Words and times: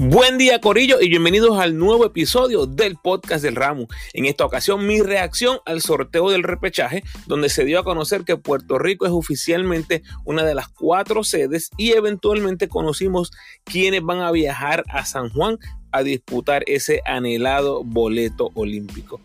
Buen 0.00 0.38
día 0.38 0.60
Corillo 0.60 1.00
y 1.00 1.08
bienvenidos 1.08 1.58
al 1.58 1.76
nuevo 1.76 2.06
episodio 2.06 2.66
del 2.66 2.94
podcast 2.94 3.42
del 3.42 3.56
Ramo. 3.56 3.88
En 4.12 4.26
esta 4.26 4.44
ocasión 4.44 4.86
mi 4.86 5.02
reacción 5.02 5.58
al 5.66 5.80
sorteo 5.80 6.30
del 6.30 6.44
repechaje 6.44 7.02
donde 7.26 7.48
se 7.48 7.64
dio 7.64 7.80
a 7.80 7.84
conocer 7.84 8.22
que 8.22 8.36
Puerto 8.36 8.78
Rico 8.78 9.06
es 9.06 9.12
oficialmente 9.12 10.04
una 10.24 10.44
de 10.44 10.54
las 10.54 10.68
cuatro 10.68 11.24
sedes 11.24 11.70
y 11.76 11.94
eventualmente 11.94 12.68
conocimos 12.68 13.32
quiénes 13.64 14.02
van 14.04 14.20
a 14.20 14.30
viajar 14.30 14.84
a 14.88 15.04
San 15.04 15.30
Juan 15.30 15.58
a 15.90 16.04
disputar 16.04 16.62
ese 16.68 17.02
anhelado 17.04 17.82
boleto 17.82 18.52
olímpico. 18.54 19.20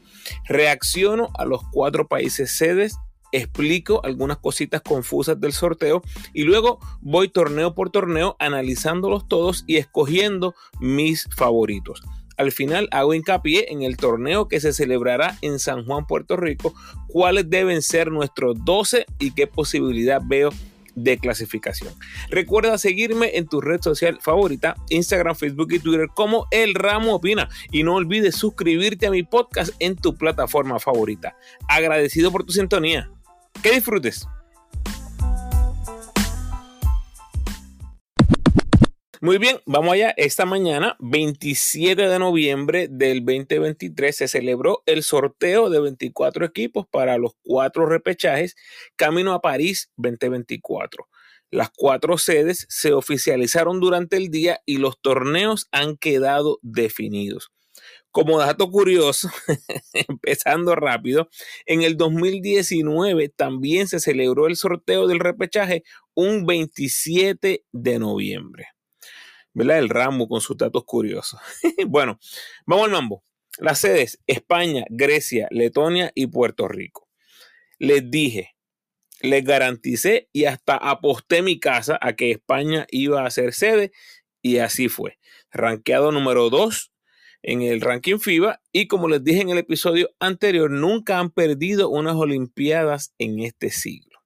Reacciono 0.46 1.30
a 1.38 1.46
los 1.46 1.62
cuatro 1.72 2.08
países 2.08 2.50
sedes 2.50 2.96
explico 3.34 4.00
algunas 4.06 4.38
cositas 4.38 4.82
confusas 4.82 5.42
del 5.42 5.52
sorteo 5.52 6.02
y 6.34 6.44
luego 6.44 6.80
voy 7.02 7.28
torneo 7.28 7.76
por 7.76 7.90
torneo 7.90 8.38
analizándolos 8.40 9.28
todos 9.28 9.66
y 9.68 9.78
escogiendo 9.78 10.56
mis 10.80 11.28
favoritos. 11.36 12.02
Al 12.38 12.52
final 12.52 12.88
hago 12.92 13.14
hincapié 13.14 13.72
en 13.72 13.84
el 13.84 13.98
torneo 13.98 14.48
que 14.48 14.60
se 14.60 14.74
celebrará 14.74 15.38
en 15.42 15.60
San 15.60 15.86
Juan, 15.86 16.08
Puerto 16.08 16.36
Rico, 16.38 16.74
cuáles 17.08 17.50
deben 17.50 17.82
ser 17.82 18.12
nuestros 18.12 18.56
12 18.64 19.06
y 19.20 19.32
qué 19.32 19.48
posibilidad 19.48 20.22
veo 20.24 20.50
de 20.96 21.18
clasificación. 21.18 21.94
Recuerda 22.30 22.78
seguirme 22.78 23.32
en 23.38 23.48
tu 23.48 23.62
red 23.62 23.82
social 23.82 24.20
favorita, 24.22 24.76
Instagram, 24.90 25.36
Facebook 25.36 25.74
y 25.74 25.80
Twitter 25.80 26.08
como 26.14 26.48
El 26.52 26.76
Ramo 26.76 27.16
Opina. 27.16 27.50
Y 27.72 27.84
no 27.84 27.96
olvides 27.96 28.36
suscribirte 28.36 29.08
a 29.08 29.12
mi 29.12 29.24
podcast 29.24 29.74
en 29.80 29.96
tu 29.96 30.16
plataforma 30.16 30.80
favorita. 30.80 31.36
Agradecido 31.68 32.32
por 32.32 32.44
tu 32.44 32.54
sintonía. 32.54 33.10
Que 33.64 33.72
disfrutes. 33.72 34.28
Muy 39.22 39.38
bien, 39.38 39.62
vamos 39.66 39.94
allá. 39.94 40.14
Esta 40.18 40.46
mañana, 40.46 40.98
27 41.00 42.10
de 42.10 42.20
noviembre 42.20 42.90
del 42.90 43.24
2023, 43.24 44.14
se 44.14 44.28
celebró 44.28 44.84
el 44.86 45.02
sorteo 45.02 45.70
de 45.70 45.80
24 45.80 46.44
equipos 46.44 46.88
para 46.92 47.18
los 47.18 47.32
cuatro 47.42 47.86
repechajes 47.86 48.58
Camino 48.98 49.32
a 49.32 49.40
París 49.40 49.90
2024. 49.96 51.08
Las 51.50 51.70
cuatro 51.70 52.18
sedes 52.18 52.66
se 52.68 52.92
oficializaron 52.92 53.80
durante 53.80 54.18
el 54.18 54.28
día 54.28 54.60
y 54.66 54.76
los 54.76 55.00
torneos 55.00 55.70
han 55.72 55.96
quedado 55.96 56.60
definidos. 56.62 57.54
Como 58.14 58.38
dato 58.38 58.70
curioso, 58.70 59.32
empezando 60.08 60.76
rápido, 60.76 61.30
en 61.66 61.82
el 61.82 61.98
2019 61.98 63.30
también 63.30 63.88
se 63.88 64.00
celebró 64.00 64.46
el 64.46 64.56
sorteo 64.56 65.08
del 65.08 65.20
repechaje 65.20 65.84
un 66.14 66.46
27 66.46 67.66
de 67.72 68.00
noviembre. 68.00 68.68
¿Verdad? 69.56 69.80
El 69.80 69.90
ramo 69.90 70.28
con 70.28 70.42
sus 70.42 70.56
datos 70.56 70.84
curiosos. 70.86 71.40
bueno, 71.88 72.20
vamos 72.68 72.86
al 72.86 72.92
mambo. 72.92 73.24
Las 73.58 73.80
sedes 73.80 74.20
España, 74.28 74.86
Grecia, 74.92 75.48
Letonia 75.50 76.12
y 76.14 76.28
Puerto 76.28 76.68
Rico. 76.68 77.10
Les 77.80 78.12
dije, 78.12 78.56
les 79.22 79.44
garanticé 79.44 80.30
y 80.32 80.46
hasta 80.46 80.76
aposté 80.76 81.42
mi 81.42 81.60
casa 81.60 81.98
a 82.00 82.14
que 82.14 82.30
España 82.30 82.86
iba 82.92 83.26
a 83.26 83.32
ser 83.32 83.54
sede 83.54 83.92
y 84.44 84.60
así 84.60 84.88
fue. 84.88 85.18
Ranqueado 85.50 86.12
número 86.12 86.52
2 86.52 86.93
en 87.44 87.62
el 87.62 87.82
ranking 87.82 88.18
FIBA 88.20 88.62
y 88.72 88.88
como 88.88 89.08
les 89.08 89.24
dije 89.24 89.42
en 89.42 89.50
el 89.50 89.58
episodio 89.60 90.10
anterior, 90.20 90.72
nunca 90.72 91.20
han 91.20 91.30
perdido 91.30 91.90
unas 91.90 92.16
Olimpiadas 92.16 93.14
en 93.20 93.40
este 93.40 93.70
siglo. 93.70 94.20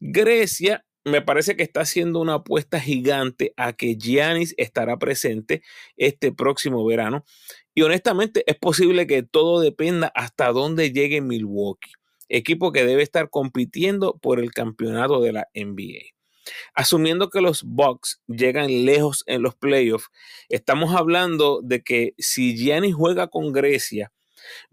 Grecia 0.00 0.84
me 1.04 1.20
parece 1.20 1.56
que 1.56 1.62
está 1.62 1.80
haciendo 1.80 2.20
una 2.20 2.34
apuesta 2.34 2.80
gigante 2.80 3.52
a 3.56 3.72
que 3.72 3.96
Giannis 3.96 4.54
estará 4.56 4.98
presente 4.98 5.62
este 5.96 6.32
próximo 6.32 6.84
verano 6.86 7.24
y 7.74 7.82
honestamente 7.82 8.44
es 8.46 8.56
posible 8.56 9.06
que 9.06 9.22
todo 9.22 9.60
dependa 9.60 10.12
hasta 10.14 10.52
dónde 10.52 10.92
llegue 10.92 11.20
Milwaukee, 11.20 11.92
equipo 12.28 12.72
que 12.72 12.84
debe 12.84 13.02
estar 13.02 13.30
compitiendo 13.30 14.18
por 14.18 14.38
el 14.38 14.52
campeonato 14.52 15.20
de 15.20 15.32
la 15.32 15.48
NBA. 15.54 16.21
Asumiendo 16.74 17.30
que 17.30 17.40
los 17.40 17.62
Bucks 17.62 18.20
llegan 18.26 18.84
lejos 18.84 19.24
en 19.26 19.42
los 19.42 19.54
playoffs, 19.54 20.08
estamos 20.48 20.94
hablando 20.94 21.60
de 21.62 21.82
que 21.82 22.14
si 22.18 22.56
Gianni 22.56 22.92
juega 22.92 23.28
con 23.28 23.52
Grecia, 23.52 24.12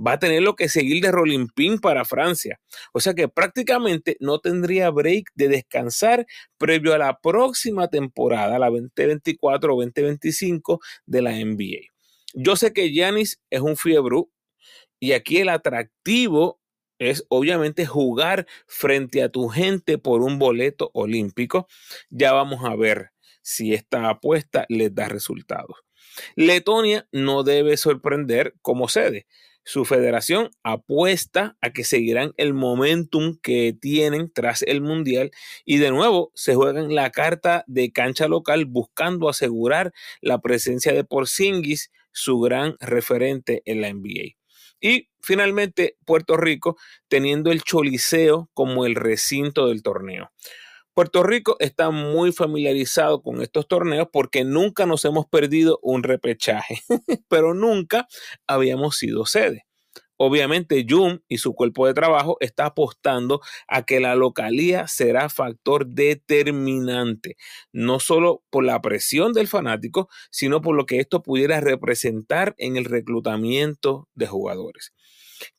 va 0.06 0.13
a 0.13 0.19
tener 0.19 0.41
lo 0.41 0.56
que 0.56 0.69
seguir 0.69 1.03
de 1.03 1.12
rolling 1.12 1.47
pin 1.47 1.79
para 1.79 2.06
Francia. 2.06 2.59
O 2.94 3.00
sea 3.00 3.13
que 3.13 3.28
prácticamente 3.28 4.18
no 4.19 4.40
tendría 4.40 4.90
break 4.90 5.29
de 5.35 5.47
descansar 5.47 6.25
previo 6.58 6.94
a 6.94 6.97
la 6.97 7.19
próxima 7.19 7.88
temporada, 7.88 8.59
la 8.59 8.69
2024 8.69 9.75
o 9.75 9.81
2025 9.81 10.79
de 11.06 11.22
la 11.22 11.31
NBA. 11.31 11.91
Yo 12.34 12.56
sé 12.56 12.74
que 12.74 12.91
Giannis 12.91 13.40
es 13.50 13.62
un 13.62 13.75
fiebre 13.75 14.24
y 15.00 15.13
aquí 15.13 15.38
el 15.38 15.50
atractivo 15.50 16.59
es 16.99 17.25
obviamente 17.29 17.85
jugar 17.85 18.45
frente 18.67 19.23
a 19.23 19.29
tu 19.29 19.47
gente 19.47 19.97
por 19.97 20.21
un 20.21 20.37
boleto 20.37 20.91
olímpico. 20.93 21.67
Ya 22.09 22.33
vamos 22.33 22.63
a 22.63 22.75
ver 22.75 23.11
si 23.41 23.73
esta 23.73 24.09
apuesta 24.09 24.65
les 24.69 24.93
da 24.93 25.07
resultados. 25.07 25.77
Letonia 26.35 27.07
no 27.11 27.43
debe 27.43 27.77
sorprender 27.77 28.53
como 28.61 28.87
sede. 28.87 29.25
Su 29.63 29.85
federación 29.85 30.49
apuesta 30.63 31.55
a 31.61 31.71
que 31.71 31.83
seguirán 31.83 32.33
el 32.37 32.53
momentum 32.53 33.37
que 33.41 33.75
tienen 33.79 34.31
tras 34.33 34.63
el 34.63 34.81
Mundial 34.81 35.31
y 35.63 35.77
de 35.77 35.91
nuevo 35.91 36.31
se 36.33 36.55
juegan 36.55 36.95
la 36.95 37.11
carta 37.11 37.66
de 37.67 37.91
cancha 37.91 38.27
local 38.27 38.66
buscando 38.66 39.29
asegurar 39.29 39.93
la 40.21 40.39
presencia 40.39 40.93
de 40.93 41.03
Porzingis, 41.03 41.91
su 42.11 42.39
gran 42.39 42.77
referente 42.79 43.61
en 43.66 43.81
la 43.81 43.93
NBA. 43.93 44.38
Y 44.79 45.09
finalmente 45.22 45.97
Puerto 46.06 46.38
Rico 46.38 46.78
teniendo 47.07 47.51
el 47.51 47.63
Choliseo 47.63 48.50
como 48.53 48.85
el 48.85 48.95
recinto 48.95 49.67
del 49.67 49.84
torneo. 49.84 50.31
Puerto 50.94 51.23
Rico 51.23 51.56
está 51.59 51.91
muy 51.91 52.34
familiarizado 52.34 53.22
con 53.22 53.41
estos 53.41 53.67
torneos 53.67 54.09
porque 54.12 54.44
nunca 54.44 54.85
nos 54.85 55.06
hemos 55.06 55.28
perdido 55.28 55.79
un 55.81 56.03
repechaje, 56.03 56.81
pero 57.29 57.53
nunca 57.53 58.07
habíamos 58.47 58.97
sido 58.97 59.25
sede. 59.25 59.69
Obviamente, 60.22 60.85
Jum 60.88 61.19
y 61.30 61.38
su 61.38 61.56
cuerpo 61.56 61.88
de 61.88 61.94
trabajo 61.94 62.35
está 62.41 62.66
apostando 62.66 63.40
a 63.69 63.84
que 63.84 64.02
la 64.02 64.16
localía 64.16 64.85
será 64.90 65.30
factor 65.30 65.88
determinante, 65.88 67.38
no 67.72 68.02
solo 68.02 68.44
por 68.50 68.66
la 68.66 68.81
presión 68.81 69.31
del 69.31 69.47
fanático, 69.47 70.09
sino 70.29 70.59
por 70.59 70.75
lo 70.75 70.85
que 70.85 71.00
esto 71.00 71.24
pudiera 71.24 71.62
representar 71.62 72.53
en 72.58 72.75
el 72.75 72.84
reclutamiento 72.84 74.09
de 74.13 74.28
jugadores. 74.28 74.94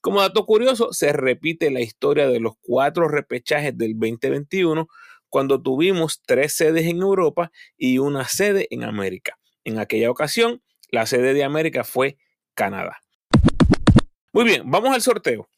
Como 0.03 0.21
dato 0.21 0.45
curioso, 0.45 0.93
se 0.93 1.15
repite 1.15 1.71
la 1.71 1.81
historia 1.81 2.29
de 2.29 2.41
los 2.41 2.53
cuatro 2.61 3.09
repechajes 3.09 3.79
del 3.79 3.99
2021 3.99 4.89
cuando 5.31 5.63
tuvimos 5.63 6.21
tres 6.27 6.53
sedes 6.53 6.85
en 6.85 6.99
Europa 6.99 7.51
y 7.79 7.97
una 7.97 8.29
sede 8.29 8.69
en 8.71 8.85
América. 8.85 9.39
En 9.65 9.79
aquella 9.79 10.11
ocasión, 10.11 10.63
la 10.91 11.07
sede 11.07 11.33
de 11.33 11.45
América 11.45 11.83
fue 11.83 12.19
Canadá. 12.53 13.01
Muy 14.33 14.45
bien, 14.45 14.63
vamos 14.71 14.95
al 14.95 15.03
sorteo. 15.03 15.49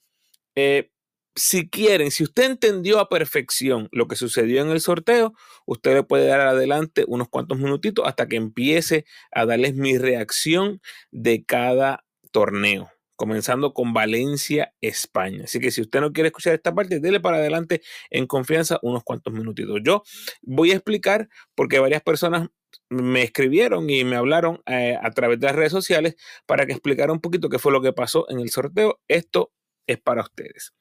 Eh, 0.57 0.91
si 1.37 1.69
quieren, 1.71 2.11
si 2.11 2.25
usted 2.25 2.45
entendió 2.45 3.01
a 3.01 3.09
perfección 3.09 3.89
lo 3.93 4.09
que 4.09 4.17
sucedió 4.17 4.63
en 4.63 4.71
el 4.71 4.81
sorteo, 4.81 5.35
usted 5.67 5.95
le 5.95 6.03
puede 6.05 6.27
dar 6.27 6.41
adelante 6.43 7.05
unos 7.09 7.29
cuantos 7.29 7.59
minutitos 7.59 8.07
hasta 8.07 8.29
que 8.29 8.37
empiece 8.37 9.07
a 9.33 9.47
darles 9.47 9.75
mi 9.75 9.99
reacción 9.99 10.81
de 11.11 11.45
cada 11.45 12.05
torneo, 12.33 12.91
comenzando 13.17 13.75
con 13.75 13.95
Valencia, 13.95 14.75
España. 14.83 15.45
Así 15.45 15.61
que 15.61 15.71
si 15.71 15.83
usted 15.83 16.01
no 16.01 16.13
quiere 16.13 16.29
escuchar 16.29 16.55
esta 16.55 16.75
parte, 16.75 17.01
dele 17.01 17.21
para 17.21 17.39
adelante 17.39 17.83
en 18.11 18.27
confianza 18.27 18.79
unos 18.83 19.05
cuantos 19.05 19.33
minutitos. 19.35 19.81
Yo 19.85 20.03
voy 20.43 20.73
a 20.73 20.75
explicar 20.77 21.29
porque 21.55 21.79
varias 21.79 22.03
personas 22.03 22.49
me 22.89 23.23
escribieron 23.23 23.89
y 23.91 24.05
me 24.05 24.17
hablaron 24.17 24.63
eh, 24.67 24.97
a 25.01 25.11
través 25.11 25.41
de 25.41 25.47
las 25.47 25.57
redes 25.57 25.73
sociales 25.73 26.17
para 26.47 26.67
que 26.67 26.73
explicara 26.73 27.13
un 27.13 27.21
poquito 27.21 27.49
qué 27.49 27.59
fue 27.59 27.73
lo 27.73 27.83
que 27.83 27.93
pasó 27.93 28.29
en 28.31 28.41
el 28.41 28.51
sorteo. 28.51 29.01
Esto 29.09 29.53
es 29.87 29.99
para 29.99 30.23
ustedes. 30.23 30.73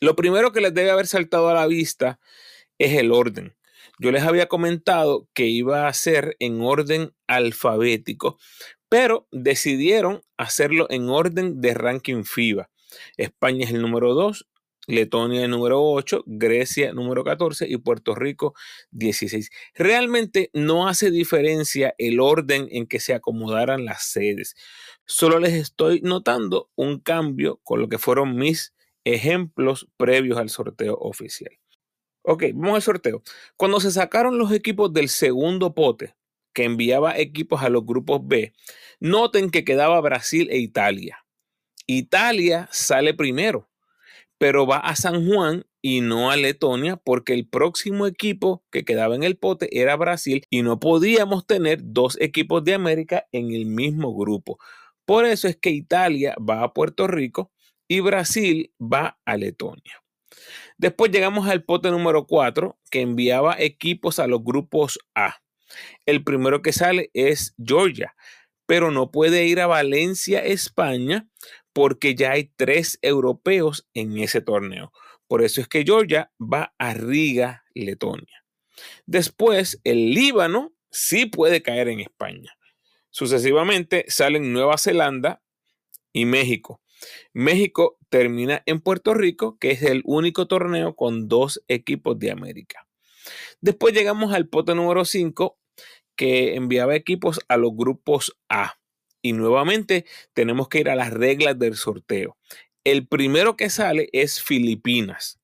Lo 0.00 0.16
primero 0.16 0.52
que 0.52 0.60
les 0.60 0.74
debe 0.74 0.90
haber 0.90 1.06
saltado 1.06 1.48
a 1.48 1.54
la 1.54 1.66
vista 1.66 2.18
es 2.78 2.96
el 2.98 3.12
orden. 3.12 3.56
Yo 3.98 4.10
les 4.10 4.24
había 4.24 4.48
comentado 4.48 5.28
que 5.34 5.46
iba 5.46 5.86
a 5.86 5.92
ser 5.92 6.36
en 6.40 6.60
orden 6.60 7.14
alfabético, 7.26 8.38
pero 8.88 9.28
decidieron 9.30 10.22
hacerlo 10.36 10.86
en 10.90 11.08
orden 11.08 11.60
de 11.60 11.74
ranking 11.74 12.24
FIBA. 12.24 12.70
España 13.16 13.64
es 13.64 13.72
el 13.72 13.82
número 13.82 14.14
2, 14.14 14.48
Letonia 14.86 15.48
número 15.48 15.82
8, 15.82 16.24
Grecia 16.26 16.92
número 16.92 17.24
14 17.24 17.66
y 17.68 17.76
Puerto 17.78 18.14
Rico 18.14 18.54
16. 18.90 19.50
Realmente 19.74 20.50
no 20.52 20.88
hace 20.88 21.10
diferencia 21.10 21.94
el 21.98 22.20
orden 22.20 22.68
en 22.70 22.86
que 22.86 23.00
se 23.00 23.14
acomodaran 23.14 23.84
las 23.84 24.04
sedes. 24.04 24.54
Solo 25.06 25.38
les 25.38 25.54
estoy 25.54 26.00
notando 26.02 26.70
un 26.74 27.00
cambio 27.00 27.60
con 27.62 27.80
lo 27.80 27.88
que 27.88 27.98
fueron 27.98 28.36
mis 28.36 28.74
ejemplos 29.04 29.88
previos 29.96 30.38
al 30.38 30.50
sorteo 30.50 30.96
oficial. 30.98 31.52
Ok, 32.22 32.44
vamos 32.54 32.76
al 32.76 32.82
sorteo. 32.82 33.22
Cuando 33.56 33.80
se 33.80 33.90
sacaron 33.90 34.38
los 34.38 34.50
equipos 34.52 34.92
del 34.92 35.08
segundo 35.08 35.74
pote, 35.74 36.14
que 36.54 36.64
enviaba 36.64 37.18
equipos 37.18 37.62
a 37.62 37.68
los 37.68 37.84
grupos 37.84 38.20
B, 38.24 38.54
noten 39.00 39.50
que 39.50 39.64
quedaba 39.64 40.00
Brasil 40.00 40.48
e 40.50 40.58
Italia. 40.58 41.18
Italia 41.86 42.68
sale 42.72 43.12
primero, 43.12 43.68
pero 44.44 44.66
va 44.66 44.76
a 44.76 44.94
San 44.94 45.26
Juan 45.26 45.64
y 45.80 46.02
no 46.02 46.30
a 46.30 46.36
Letonia 46.36 46.98
porque 46.98 47.32
el 47.32 47.48
próximo 47.48 48.06
equipo 48.06 48.62
que 48.70 48.84
quedaba 48.84 49.14
en 49.14 49.22
el 49.22 49.38
pote 49.38 49.70
era 49.80 49.96
Brasil 49.96 50.44
y 50.50 50.60
no 50.60 50.78
podíamos 50.78 51.46
tener 51.46 51.78
dos 51.82 52.18
equipos 52.20 52.62
de 52.62 52.74
América 52.74 53.26
en 53.32 53.54
el 53.54 53.64
mismo 53.64 54.14
grupo. 54.14 54.58
Por 55.06 55.24
eso 55.24 55.48
es 55.48 55.56
que 55.56 55.70
Italia 55.70 56.36
va 56.38 56.62
a 56.62 56.74
Puerto 56.74 57.06
Rico 57.06 57.52
y 57.88 58.00
Brasil 58.00 58.70
va 58.78 59.18
a 59.24 59.38
Letonia. 59.38 60.02
Después 60.76 61.10
llegamos 61.10 61.48
al 61.48 61.64
pote 61.64 61.90
número 61.90 62.26
4 62.26 62.78
que 62.90 63.00
enviaba 63.00 63.56
equipos 63.58 64.18
a 64.18 64.26
los 64.26 64.44
grupos 64.44 64.98
A. 65.14 65.36
El 66.04 66.22
primero 66.22 66.60
que 66.60 66.74
sale 66.74 67.10
es 67.14 67.54
Georgia, 67.56 68.14
pero 68.66 68.90
no 68.90 69.10
puede 69.10 69.46
ir 69.46 69.58
a 69.60 69.66
Valencia, 69.66 70.44
España, 70.44 71.28
porque 71.74 72.14
ya 72.14 72.30
hay 72.32 72.52
tres 72.56 72.98
europeos 73.02 73.86
en 73.92 74.16
ese 74.18 74.40
torneo. 74.40 74.92
Por 75.26 75.42
eso 75.42 75.60
es 75.60 75.68
que 75.68 75.84
Georgia 75.84 76.32
va 76.40 76.74
a 76.78 76.94
Riga, 76.94 77.64
Letonia. 77.74 78.44
Después, 79.04 79.80
el 79.84 80.10
Líbano 80.10 80.72
sí 80.90 81.26
puede 81.26 81.62
caer 81.62 81.88
en 81.88 82.00
España. 82.00 82.56
Sucesivamente 83.10 84.04
salen 84.08 84.52
Nueva 84.52 84.78
Zelanda 84.78 85.42
y 86.12 86.24
México. 86.24 86.80
México 87.32 87.98
termina 88.08 88.62
en 88.66 88.80
Puerto 88.80 89.12
Rico, 89.12 89.58
que 89.58 89.72
es 89.72 89.82
el 89.82 90.02
único 90.04 90.46
torneo 90.46 90.94
con 90.94 91.28
dos 91.28 91.62
equipos 91.68 92.18
de 92.18 92.30
América. 92.30 92.86
Después 93.60 93.94
llegamos 93.94 94.32
al 94.32 94.48
pote 94.48 94.74
número 94.74 95.04
5, 95.04 95.58
que 96.16 96.54
enviaba 96.54 96.94
equipos 96.94 97.40
a 97.48 97.56
los 97.56 97.72
grupos 97.74 98.36
A. 98.48 98.78
Y 99.24 99.32
nuevamente 99.32 100.04
tenemos 100.34 100.68
que 100.68 100.80
ir 100.80 100.90
a 100.90 100.94
las 100.94 101.10
reglas 101.10 101.58
del 101.58 101.76
sorteo. 101.76 102.36
El 102.84 103.08
primero 103.08 103.56
que 103.56 103.70
sale 103.70 104.10
es 104.12 104.42
Filipinas, 104.42 105.40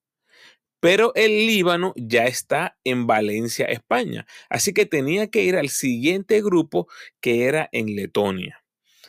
pero 0.79 1.13
el 1.15 1.47
Líbano 1.47 1.91
ya 1.95 2.25
está 2.25 2.77
en 2.83 3.07
Valencia, 3.07 3.65
España. 3.65 4.27
Así 4.51 4.71
que 4.71 4.85
tenía 4.85 5.31
que 5.31 5.41
ir 5.41 5.55
al 5.55 5.69
siguiente 5.69 6.43
grupo 6.43 6.87
que 7.21 7.45
era 7.45 7.69
en 7.71 7.95
Letonia. 7.95 8.63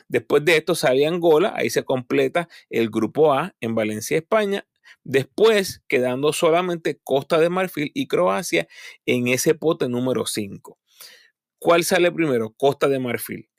Después 0.07 0.43
de 0.43 0.57
esto 0.57 0.73
sale 0.73 1.05
Angola, 1.05 1.53
ahí 1.55 1.69
se 1.69 1.83
completa 1.83 2.49
el 2.71 2.89
grupo 2.89 3.31
A 3.31 3.55
en 3.61 3.75
Valencia, 3.75 4.17
España. 4.17 4.65
Después 5.03 5.83
quedando 5.87 6.33
solamente 6.33 6.99
Costa 7.03 7.37
de 7.37 7.49
Marfil 7.49 7.91
y 7.93 8.07
Croacia 8.07 8.67
en 9.05 9.27
ese 9.27 9.53
pote 9.53 9.87
número 9.87 10.25
5. 10.25 10.79
¿Cuál 11.59 11.83
sale 11.83 12.11
primero? 12.11 12.55
Costa 12.57 12.87
de 12.87 12.97
Marfil. 12.97 13.52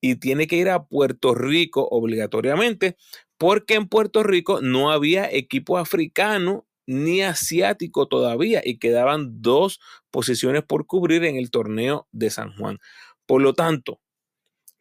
Y 0.00 0.16
tiene 0.16 0.46
que 0.46 0.56
ir 0.56 0.70
a 0.70 0.84
Puerto 0.84 1.34
Rico 1.34 1.86
obligatoriamente 1.90 2.96
porque 3.38 3.74
en 3.74 3.88
Puerto 3.88 4.22
Rico 4.22 4.60
no 4.60 4.90
había 4.90 5.30
equipo 5.30 5.78
africano 5.78 6.66
ni 6.86 7.22
asiático 7.22 8.08
todavía 8.08 8.62
y 8.64 8.78
quedaban 8.78 9.40
dos 9.42 9.80
posiciones 10.10 10.62
por 10.64 10.86
cubrir 10.86 11.24
en 11.24 11.36
el 11.36 11.50
torneo 11.50 12.08
de 12.12 12.30
San 12.30 12.54
Juan. 12.56 12.78
Por 13.26 13.42
lo 13.42 13.54
tanto, 13.54 14.00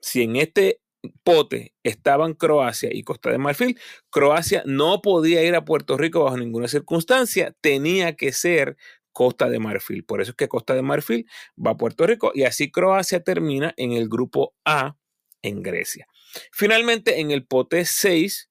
si 0.01 0.23
en 0.23 0.35
este 0.35 0.81
pote 1.23 1.73
estaban 1.83 2.33
Croacia 2.33 2.89
y 2.91 3.03
Costa 3.03 3.29
de 3.29 3.37
Marfil, 3.37 3.79
Croacia 4.09 4.63
no 4.65 5.01
podía 5.01 5.43
ir 5.43 5.55
a 5.55 5.65
Puerto 5.65 5.97
Rico 5.97 6.23
bajo 6.23 6.37
ninguna 6.37 6.67
circunstancia, 6.67 7.55
tenía 7.61 8.15
que 8.15 8.33
ser 8.33 8.75
Costa 9.13 9.49
de 9.49 9.59
Marfil. 9.59 10.03
Por 10.03 10.21
eso 10.21 10.31
es 10.31 10.37
que 10.37 10.47
Costa 10.47 10.75
de 10.75 10.81
Marfil 10.81 11.27
va 11.57 11.71
a 11.71 11.77
Puerto 11.77 12.05
Rico 12.05 12.31
y 12.33 12.43
así 12.43 12.71
Croacia 12.71 13.23
termina 13.23 13.73
en 13.77 13.93
el 13.93 14.09
grupo 14.09 14.53
A 14.65 14.98
en 15.41 15.61
Grecia. 15.63 16.07
Finalmente, 16.51 17.19
en 17.19 17.31
el 17.31 17.45
pote 17.45 17.85
6, 17.85 18.49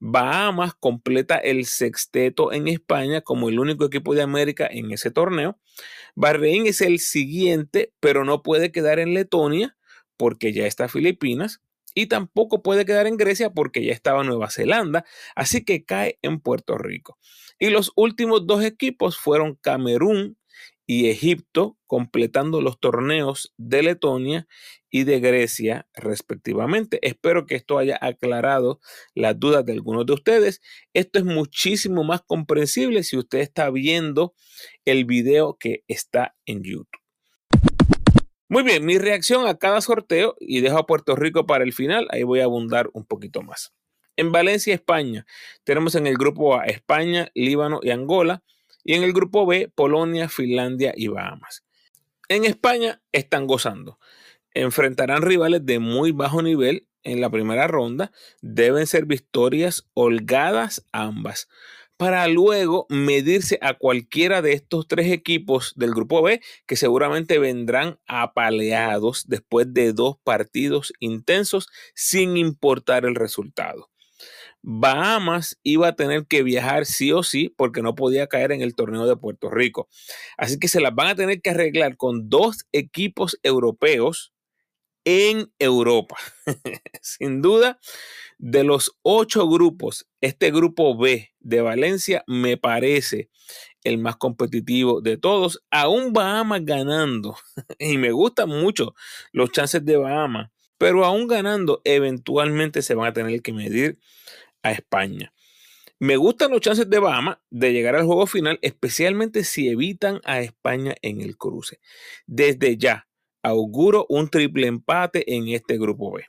Bahamas 0.00 0.72
completa 0.74 1.36
el 1.36 1.66
sexteto 1.66 2.52
en 2.52 2.68
España 2.68 3.20
como 3.20 3.50
el 3.50 3.58
único 3.58 3.84
equipo 3.84 4.14
de 4.14 4.22
América 4.22 4.66
en 4.70 4.90
ese 4.92 5.10
torneo. 5.10 5.58
Bahrein 6.14 6.66
es 6.66 6.80
el 6.80 6.98
siguiente, 7.00 7.92
pero 8.00 8.24
no 8.24 8.42
puede 8.42 8.72
quedar 8.72 8.98
en 8.98 9.12
Letonia 9.12 9.76
porque 10.16 10.52
ya 10.52 10.66
está 10.66 10.88
Filipinas 10.88 11.60
y 11.94 12.06
tampoco 12.06 12.62
puede 12.62 12.86
quedar 12.86 13.06
en 13.06 13.18
Grecia 13.18 13.50
porque 13.50 13.84
ya 13.84 13.92
estaba 13.92 14.24
Nueva 14.24 14.50
Zelanda, 14.50 15.04
así 15.34 15.64
que 15.64 15.84
cae 15.84 16.18
en 16.22 16.40
Puerto 16.40 16.78
Rico. 16.78 17.18
Y 17.58 17.68
los 17.68 17.92
últimos 17.94 18.46
dos 18.46 18.64
equipos 18.64 19.18
fueron 19.18 19.56
Camerún 19.56 20.38
y 20.90 21.08
Egipto, 21.08 21.78
completando 21.86 22.60
los 22.60 22.80
torneos 22.80 23.54
de 23.56 23.84
Letonia 23.84 24.48
y 24.90 25.04
de 25.04 25.20
Grecia, 25.20 25.86
respectivamente. 25.94 26.98
Espero 27.02 27.46
que 27.46 27.54
esto 27.54 27.78
haya 27.78 27.96
aclarado 28.00 28.80
las 29.14 29.38
dudas 29.38 29.64
de 29.64 29.74
algunos 29.74 30.04
de 30.04 30.14
ustedes. 30.14 30.60
Esto 30.92 31.20
es 31.20 31.24
muchísimo 31.24 32.02
más 32.02 32.22
comprensible 32.22 33.04
si 33.04 33.16
usted 33.16 33.38
está 33.38 33.70
viendo 33.70 34.34
el 34.84 35.04
video 35.04 35.56
que 35.60 35.84
está 35.86 36.34
en 36.44 36.64
YouTube. 36.64 36.88
Muy 38.48 38.64
bien, 38.64 38.84
mi 38.84 38.98
reacción 38.98 39.46
a 39.46 39.58
cada 39.58 39.80
sorteo 39.82 40.34
y 40.40 40.60
dejo 40.60 40.78
a 40.78 40.86
Puerto 40.86 41.14
Rico 41.14 41.46
para 41.46 41.62
el 41.62 41.72
final, 41.72 42.08
ahí 42.10 42.24
voy 42.24 42.40
a 42.40 42.46
abundar 42.46 42.90
un 42.94 43.04
poquito 43.04 43.42
más. 43.42 43.72
En 44.16 44.32
Valencia, 44.32 44.74
España, 44.74 45.24
tenemos 45.62 45.94
en 45.94 46.08
el 46.08 46.16
grupo 46.16 46.56
A 46.58 46.64
España, 46.64 47.30
Líbano 47.32 47.78
y 47.80 47.90
Angola, 47.90 48.42
y 48.84 48.94
en 48.94 49.02
el 49.02 49.12
grupo 49.12 49.46
B 49.46 49.70
Polonia, 49.74 50.28
Finlandia 50.28 50.92
y 50.96 51.08
Bahamas. 51.08 51.64
En 52.28 52.44
España 52.44 53.02
están 53.12 53.46
gozando. 53.46 53.98
Enfrentarán 54.54 55.22
rivales 55.22 55.64
de 55.64 55.78
muy 55.78 56.12
bajo 56.12 56.42
nivel 56.42 56.86
en 57.02 57.20
la 57.20 57.30
primera 57.30 57.66
ronda. 57.66 58.12
Deben 58.40 58.86
ser 58.86 59.06
victorias 59.06 59.88
holgadas 59.94 60.86
ambas 60.92 61.48
para 62.00 62.26
luego 62.28 62.86
medirse 62.88 63.58
a 63.60 63.74
cualquiera 63.74 64.40
de 64.40 64.54
estos 64.54 64.88
tres 64.88 65.12
equipos 65.12 65.74
del 65.76 65.90
grupo 65.90 66.22
B 66.22 66.40
que 66.66 66.76
seguramente 66.76 67.38
vendrán 67.38 67.98
apaleados 68.06 69.28
después 69.28 69.74
de 69.74 69.92
dos 69.92 70.16
partidos 70.24 70.94
intensos 70.98 71.68
sin 71.94 72.38
importar 72.38 73.04
el 73.04 73.16
resultado. 73.16 73.90
Bahamas 74.62 75.58
iba 75.62 75.88
a 75.88 75.96
tener 75.96 76.26
que 76.26 76.42
viajar 76.42 76.86
sí 76.86 77.12
o 77.12 77.22
sí 77.22 77.54
porque 77.56 77.82
no 77.82 77.94
podía 77.94 78.26
caer 78.26 78.52
en 78.52 78.60
el 78.60 78.74
torneo 78.74 79.06
de 79.06 79.16
Puerto 79.16 79.50
Rico. 79.50 79.88
Así 80.36 80.58
que 80.58 80.68
se 80.68 80.80
las 80.80 80.94
van 80.94 81.08
a 81.08 81.14
tener 81.14 81.40
que 81.40 81.50
arreglar 81.50 81.96
con 81.96 82.28
dos 82.28 82.66
equipos 82.72 83.38
europeos 83.42 84.32
en 85.04 85.50
Europa. 85.58 86.16
Sin 87.02 87.42
duda, 87.42 87.80
de 88.38 88.64
los 88.64 88.96
ocho 89.02 89.48
grupos, 89.48 90.06
este 90.20 90.50
grupo 90.50 90.96
B 90.96 91.30
de 91.40 91.60
Valencia 91.60 92.24
me 92.26 92.56
parece 92.56 93.30
el 93.82 93.98
más 93.98 94.16
competitivo 94.16 95.00
de 95.00 95.16
todos, 95.16 95.62
aún 95.70 96.12
Bahamas 96.12 96.64
ganando. 96.64 97.36
y 97.78 97.98
me 97.98 98.12
gustan 98.12 98.48
mucho 98.48 98.94
los 99.32 99.52
chances 99.52 99.84
de 99.84 99.96
Bahamas, 99.96 100.50
pero 100.78 101.04
aún 101.04 101.28
ganando, 101.28 101.80
eventualmente 101.84 102.82
se 102.82 102.94
van 102.94 103.08
a 103.08 103.12
tener 103.12 103.42
que 103.42 103.52
medir 103.52 103.98
a 104.62 104.72
España. 104.72 105.32
Me 105.98 106.16
gustan 106.16 106.50
los 106.50 106.60
chances 106.60 106.88
de 106.88 106.98
Bahamas 106.98 107.38
de 107.50 107.72
llegar 107.72 107.94
al 107.94 108.06
juego 108.06 108.26
final, 108.26 108.58
especialmente 108.62 109.44
si 109.44 109.68
evitan 109.68 110.20
a 110.24 110.40
España 110.40 110.94
en 111.02 111.20
el 111.20 111.36
cruce. 111.36 111.78
Desde 112.26 112.78
ya, 112.78 113.06
auguro 113.42 114.06
un 114.08 114.30
triple 114.30 114.66
empate 114.66 115.34
en 115.34 115.48
este 115.48 115.76
grupo 115.78 116.12
B. 116.12 116.24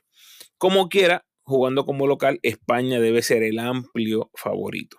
Como 0.58 0.88
quiera, 0.90 1.24
jugando 1.42 1.86
como 1.86 2.06
local, 2.06 2.38
España 2.42 3.00
debe 3.00 3.22
ser 3.22 3.42
el 3.42 3.58
amplio 3.58 4.30
favorito. 4.34 4.98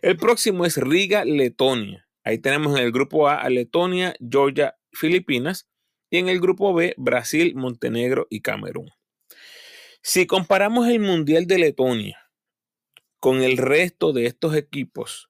El 0.00 0.16
próximo 0.16 0.64
es 0.64 0.76
Riga, 0.76 1.24
Letonia. 1.24 2.08
Ahí 2.24 2.38
tenemos 2.38 2.78
en 2.78 2.84
el 2.84 2.92
grupo 2.92 3.28
A 3.28 3.36
a 3.36 3.50
Letonia, 3.50 4.14
Georgia, 4.20 4.76
Filipinas 4.92 5.68
y 6.10 6.18
en 6.18 6.28
el 6.28 6.40
grupo 6.40 6.72
B 6.72 6.94
Brasil, 6.96 7.54
Montenegro 7.56 8.26
y 8.30 8.40
Camerún. 8.40 8.90
Si 10.02 10.26
comparamos 10.26 10.88
el 10.88 11.00
Mundial 11.00 11.46
de 11.46 11.58
Letonia 11.58 12.30
con 13.18 13.42
el 13.42 13.56
resto 13.56 14.12
de 14.12 14.26
estos 14.26 14.54
equipos, 14.54 15.28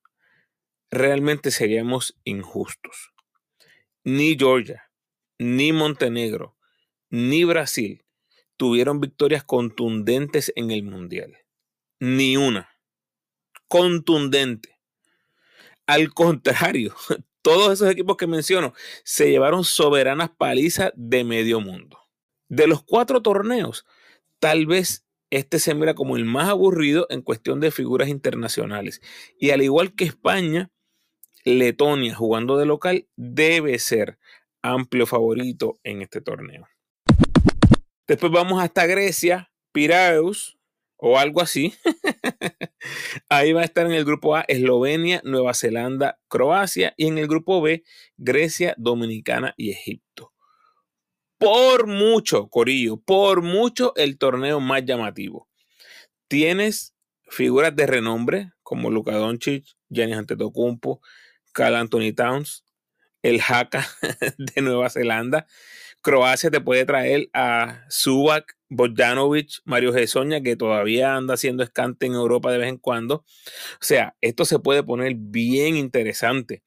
realmente 0.90 1.50
seríamos 1.50 2.18
injustos. 2.24 3.12
Ni 4.04 4.36
Georgia, 4.36 4.90
ni 5.38 5.72
Montenegro, 5.72 6.56
ni 7.10 7.44
Brasil 7.44 8.04
tuvieron 8.56 9.00
victorias 9.00 9.44
contundentes 9.44 10.52
en 10.54 10.70
el 10.70 10.82
Mundial. 10.82 11.38
Ni 12.00 12.36
una. 12.36 12.68
Contundente. 13.68 14.78
Al 15.86 16.12
contrario, 16.12 16.94
todos 17.42 17.72
esos 17.72 17.90
equipos 17.90 18.16
que 18.16 18.26
menciono 18.26 18.74
se 19.04 19.30
llevaron 19.30 19.64
soberanas 19.64 20.30
palizas 20.30 20.92
de 20.94 21.24
medio 21.24 21.60
mundo. 21.60 21.98
De 22.48 22.66
los 22.66 22.82
cuatro 22.82 23.22
torneos, 23.22 23.86
tal 24.38 24.66
vez 24.66 25.04
este 25.30 25.58
se 25.58 25.74
mira 25.74 25.94
como 25.94 26.16
el 26.16 26.24
más 26.24 26.48
aburrido 26.48 27.06
en 27.10 27.22
cuestión 27.22 27.60
de 27.60 27.70
figuras 27.70 28.08
internacionales. 28.08 29.00
Y 29.38 29.50
al 29.50 29.62
igual 29.62 29.94
que 29.94 30.04
España, 30.04 30.70
Letonia 31.44 32.14
jugando 32.14 32.56
de 32.56 32.66
local 32.66 33.08
debe 33.16 33.78
ser 33.78 34.18
amplio 34.62 35.06
favorito 35.06 35.78
en 35.84 36.02
este 36.02 36.20
torneo. 36.20 36.66
Después 38.06 38.32
vamos 38.32 38.62
hasta 38.62 38.86
Grecia, 38.86 39.50
Piraeus 39.72 40.58
o 40.96 41.18
algo 41.18 41.40
así. 41.40 41.74
Ahí 43.28 43.52
va 43.52 43.62
a 43.62 43.64
estar 43.64 43.86
en 43.86 43.92
el 43.92 44.04
grupo 44.04 44.34
A 44.34 44.42
Eslovenia, 44.48 45.20
Nueva 45.24 45.54
Zelanda, 45.54 46.18
Croacia 46.28 46.94
y 46.96 47.06
en 47.06 47.18
el 47.18 47.28
grupo 47.28 47.60
B 47.60 47.84
Grecia, 48.16 48.74
Dominicana 48.78 49.54
y 49.56 49.70
Egipto. 49.70 50.32
Por 51.38 51.86
mucho, 51.86 52.48
Corillo, 52.48 52.96
por 52.96 53.42
mucho 53.42 53.92
el 53.96 54.18
torneo 54.18 54.60
más 54.60 54.84
llamativo. 54.84 55.48
Tienes 56.28 56.94
figuras 57.28 57.74
de 57.76 57.86
renombre 57.86 58.52
como 58.62 58.90
Luka 58.90 59.12
Doncic, 59.12 59.64
Giannis 59.88 60.16
Antetokounmpo, 60.16 61.00
Carl 61.52 61.76
Anthony 61.76 62.12
Towns, 62.14 62.64
el 63.22 63.40
Haka 63.40 63.86
de 64.38 64.62
Nueva 64.62 64.90
Zelanda. 64.90 65.46
Croacia 66.00 66.50
te 66.50 66.60
puede 66.60 66.84
traer 66.84 67.28
a 67.32 67.84
Subak, 67.88 68.56
Bogdanovic, 68.68 69.60
Mario 69.64 69.92
Gesoña, 69.92 70.40
que 70.40 70.56
todavía 70.56 71.16
anda 71.16 71.34
haciendo 71.34 71.62
escante 71.62 72.06
en 72.06 72.14
Europa 72.14 72.52
de 72.52 72.58
vez 72.58 72.68
en 72.68 72.78
cuando. 72.78 73.16
O 73.16 73.24
sea, 73.80 74.16
esto 74.20 74.44
se 74.44 74.58
puede 74.58 74.82
poner 74.82 75.14
bien 75.16 75.76
interesante. 75.76 76.62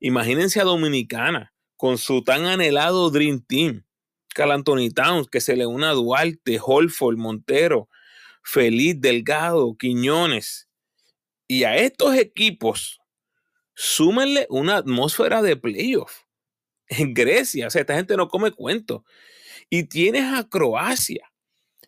Imagínense 0.00 0.60
a 0.60 0.64
Dominicana 0.64 1.54
con 1.76 1.98
su 1.98 2.22
tan 2.22 2.44
anhelado 2.44 3.10
Dream 3.10 3.44
Team. 3.46 3.83
Carl 4.34 4.52
Anthony 4.52 4.90
Towns, 4.94 5.28
que 5.28 5.40
se 5.40 5.56
le 5.56 5.66
une 5.66 5.86
a 5.86 5.92
Duarte, 5.92 6.58
Holford, 6.62 7.16
Montero, 7.16 7.88
Feliz, 8.42 9.00
Delgado, 9.00 9.76
Quiñones. 9.78 10.68
Y 11.48 11.64
a 11.64 11.76
estos 11.76 12.16
equipos, 12.16 13.00
súmenle 13.74 14.46
una 14.50 14.76
atmósfera 14.76 15.40
de 15.40 15.56
playoff 15.56 16.22
en 16.88 17.14
Grecia. 17.14 17.68
O 17.68 17.70
sea, 17.70 17.80
esta 17.80 17.96
gente 17.96 18.16
no 18.16 18.28
come 18.28 18.52
cuento. 18.52 19.04
Y 19.70 19.84
tienes 19.84 20.24
a 20.34 20.48
Croacia 20.48 21.32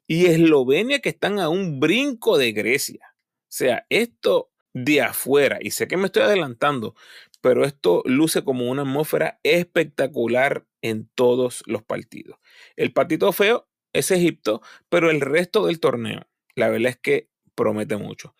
y 0.07 0.26
Eslovenia 0.26 1.00
que 1.00 1.11
están 1.11 1.38
a 1.41 1.49
un 1.49 1.81
brinco 1.81 2.38
de 2.38 2.53
Grecia. 2.53 3.15
O 3.15 3.49
sea, 3.49 3.87
esto 3.91 4.50
de 4.73 5.00
afuera, 5.00 5.59
y 5.61 5.71
sé 5.71 5.88
que 5.88 5.97
me 5.97 6.07
estoy 6.07 6.23
adelantando, 6.23 6.95
pero 7.41 7.65
esto 7.65 8.03
luce 8.05 8.45
como 8.45 8.71
una 8.71 8.83
atmósfera 8.83 9.41
espectacular 9.43 10.67
en 10.88 11.09
todos 11.14 11.62
los 11.66 11.83
partidos. 11.83 12.38
El 12.76 12.93
patito 12.93 13.33
feo 13.33 13.69
es 13.93 14.11
Egipto, 14.11 14.62
pero 14.88 15.11
el 15.11 15.21
resto 15.21 15.66
del 15.66 15.81
torneo, 15.81 16.23
la 16.55 16.69
verdad 16.69 16.90
es 16.90 16.99
que 16.99 17.28
promete 17.55 17.97
mucho. 17.97 18.35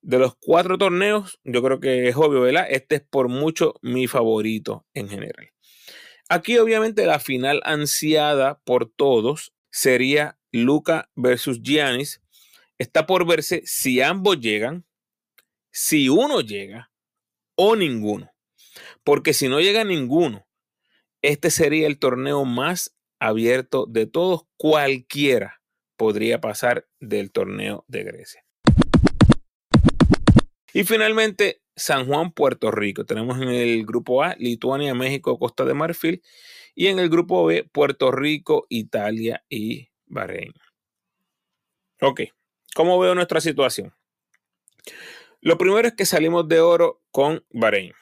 De 0.00 0.18
los 0.18 0.36
cuatro 0.36 0.76
torneos, 0.78 1.40
yo 1.44 1.62
creo 1.62 1.80
que 1.80 2.08
es 2.08 2.16
obvio, 2.16 2.42
¿verdad? 2.42 2.66
Este 2.68 2.96
es 2.96 3.00
por 3.02 3.28
mucho 3.28 3.74
mi 3.82 4.06
favorito 4.06 4.86
en 4.94 5.08
general. 5.08 5.50
Aquí 6.28 6.58
obviamente 6.58 7.06
la 7.06 7.18
final 7.20 7.60
ansiada 7.64 8.60
por 8.64 8.90
todos 8.90 9.54
sería 9.70 10.38
Luca 10.52 11.10
versus 11.14 11.62
Giannis. 11.62 12.22
Está 12.78 13.06
por 13.06 13.26
verse 13.26 13.62
si 13.64 14.00
ambos 14.00 14.40
llegan, 14.40 14.86
si 15.70 16.08
uno 16.08 16.40
llega 16.40 16.92
o 17.56 17.76
ninguno. 17.76 18.30
Porque 19.04 19.34
si 19.34 19.48
no 19.48 19.60
llega 19.60 19.84
ninguno, 19.84 20.43
este 21.24 21.50
sería 21.50 21.86
el 21.86 21.98
torneo 21.98 22.44
más 22.44 22.94
abierto 23.18 23.86
de 23.86 24.04
todos. 24.04 24.42
Cualquiera 24.58 25.62
podría 25.96 26.38
pasar 26.42 26.86
del 27.00 27.32
torneo 27.32 27.86
de 27.88 28.04
Grecia. 28.04 28.44
Y 30.74 30.84
finalmente, 30.84 31.62
San 31.74 32.06
Juan, 32.06 32.32
Puerto 32.32 32.70
Rico. 32.70 33.06
Tenemos 33.06 33.40
en 33.40 33.48
el 33.48 33.86
grupo 33.86 34.22
A 34.22 34.34
Lituania, 34.38 34.92
México, 34.92 35.38
Costa 35.38 35.64
de 35.64 35.72
Marfil. 35.72 36.22
Y 36.74 36.88
en 36.88 36.98
el 36.98 37.08
grupo 37.08 37.46
B, 37.46 37.64
Puerto 37.72 38.12
Rico, 38.12 38.66
Italia 38.68 39.42
y 39.48 39.88
Bahrein. 40.04 40.52
Ok, 42.02 42.20
¿cómo 42.74 42.98
veo 42.98 43.14
nuestra 43.14 43.40
situación? 43.40 43.94
Lo 45.40 45.56
primero 45.56 45.88
es 45.88 45.94
que 45.94 46.04
salimos 46.04 46.46
de 46.48 46.60
oro 46.60 47.02
con 47.10 47.46
Bahrein. 47.50 47.94